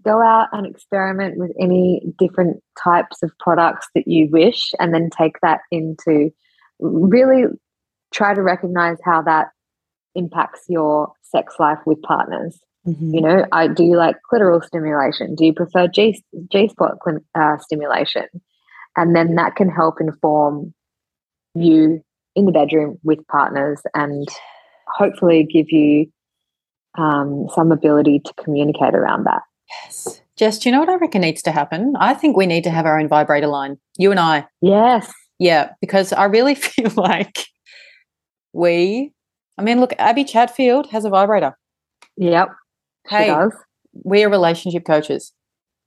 go 0.03 0.23
out 0.23 0.49
and 0.53 0.67
experiment 0.67 1.37
with 1.37 1.53
any 1.61 2.03
different 2.19 2.63
types 2.83 3.23
of 3.23 3.31
products 3.39 3.87
that 3.95 4.09
you 4.09 4.29
wish, 4.31 4.73
and 4.81 4.95
then 4.95 5.11
take 5.11 5.37
that 5.43 5.61
into 5.71 6.31
really 6.81 7.45
try 8.13 8.35
to 8.35 8.43
recognize 8.43 8.97
how 9.05 9.23
that 9.23 9.49
impacts 10.15 10.65
your 10.69 11.13
sex 11.23 11.57
life 11.59 11.79
with 11.85 12.01
partners. 12.03 12.59
Mm-hmm. 12.87 13.15
You 13.15 13.21
know, 13.21 13.47
I, 13.53 13.69
do 13.69 13.85
you 13.85 13.97
like 13.97 14.17
clitoral 14.33 14.65
stimulation? 14.65 15.35
Do 15.35 15.45
you 15.45 15.53
prefer 15.53 15.89
G 15.89 16.23
G 16.51 16.69
spot 16.69 16.99
uh, 17.35 17.59
stimulation? 17.59 18.27
And 18.97 19.15
then 19.15 19.35
that 19.35 19.57
can 19.57 19.69
help 19.69 20.01
inform 20.01 20.73
you 21.55 22.03
in 22.35 22.47
the 22.47 22.53
bedroom 22.53 22.99
with 23.03 23.27
partners 23.27 23.83
and 23.93 24.27
hopefully 24.87 25.45
give 25.45 25.71
you 25.71 26.07
um, 26.97 27.49
some 27.55 27.73
ability 27.73 28.21
to 28.25 28.33
communicate 28.43 28.95
around 28.95 29.25
that. 29.25 29.43
Yes. 29.85 30.23
Jess, 30.37 30.59
do 30.59 30.69
you 30.69 30.73
know 30.75 30.81
what 30.81 30.89
I 30.89 30.97
reckon 30.97 31.23
needs 31.23 31.43
to 31.43 31.53
happen? 31.53 31.95
I 31.99 32.15
think 32.15 32.37
we 32.37 32.47
need 32.47 32.65
to 32.65 32.71
have 32.71 32.87
our 32.87 32.99
own 32.99 33.09
vibrator 33.09 33.47
line. 33.47 33.79
You 33.97 34.11
and 34.11 34.21
I. 34.21 34.47
Yes. 34.61 35.13
Yeah, 35.39 35.71
because 35.81 36.13
I 36.13 36.25
really 36.25 36.55
feel 36.55 36.93
like 36.97 37.47
we, 38.53 39.13
I 39.59 39.63
mean, 39.63 39.81
look, 39.81 39.93
Abby 39.99 40.25
Chatfield 40.25 40.91
has 40.91 41.05
a 41.05 41.11
vibrator. 41.11 41.57
Yep. 42.17 42.49
Hey, 43.09 43.35
we're 43.93 44.29
relationship 44.29 44.85
coaches. 44.85 45.33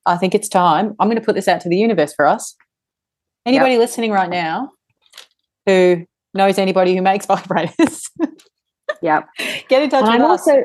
I 0.05 0.17
think 0.17 0.33
it's 0.33 0.49
time. 0.49 0.95
I'm 0.99 1.07
going 1.07 1.19
to 1.19 1.25
put 1.25 1.35
this 1.35 1.47
out 1.47 1.61
to 1.61 1.69
the 1.69 1.77
universe 1.77 2.13
for 2.15 2.25
us. 2.25 2.55
Anybody 3.45 3.73
yep. 3.73 3.79
listening 3.79 4.11
right 4.11 4.29
now 4.29 4.71
who 5.65 6.05
knows 6.33 6.57
anybody 6.57 6.95
who 6.95 7.01
makes 7.01 7.25
vibrators, 7.27 8.09
Yep. 9.01 9.27
Get 9.69 9.83
in 9.83 9.89
touch 9.89 10.03
and 10.03 10.13
with 10.13 10.21
I'm 10.21 10.31
us. 10.31 10.47
Also, 10.47 10.63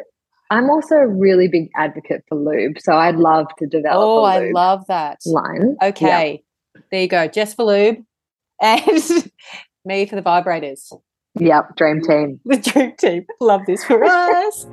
I'm 0.51 0.69
also 0.71 0.97
a 0.97 1.07
really 1.07 1.49
big 1.49 1.71
advocate 1.77 2.25
for 2.29 2.37
lube, 2.37 2.79
so 2.79 2.95
I'd 2.95 3.17
love 3.17 3.47
to 3.59 3.67
develop. 3.67 4.07
Oh, 4.07 4.23
I 4.25 4.51
love 4.51 4.87
that 4.89 5.21
line. 5.27 5.77
Okay, 5.83 6.43
there 6.91 7.03
you 7.03 7.09
go. 7.09 7.29
Jess 7.29 7.55
for 7.55 7.65
lube, 7.65 8.05
and 8.61 8.87
me 9.85 10.07
for 10.07 10.17
the 10.17 10.23
vibrators. 10.23 10.93
Yep, 11.39 11.77
dream 11.77 12.01
team. 12.03 12.41
The 12.45 12.57
dream 12.59 12.95
team. 12.97 13.27
Love 13.41 13.63
this 13.67 13.83
for 13.85 14.05
us. 14.05 14.65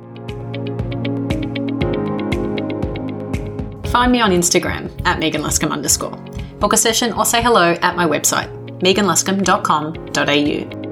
Find 3.90 4.12
me 4.12 4.20
on 4.20 4.30
Instagram 4.30 4.88
at 5.04 5.18
meghanluscombe. 5.20 5.72
Underscore. 5.72 6.16
Book 6.60 6.72
a 6.72 6.76
session 6.76 7.12
or 7.12 7.24
say 7.24 7.42
hello 7.42 7.72
at 7.82 7.96
my 7.96 8.06
website, 8.06 8.48
meganluscombe.com.au. 8.80 10.91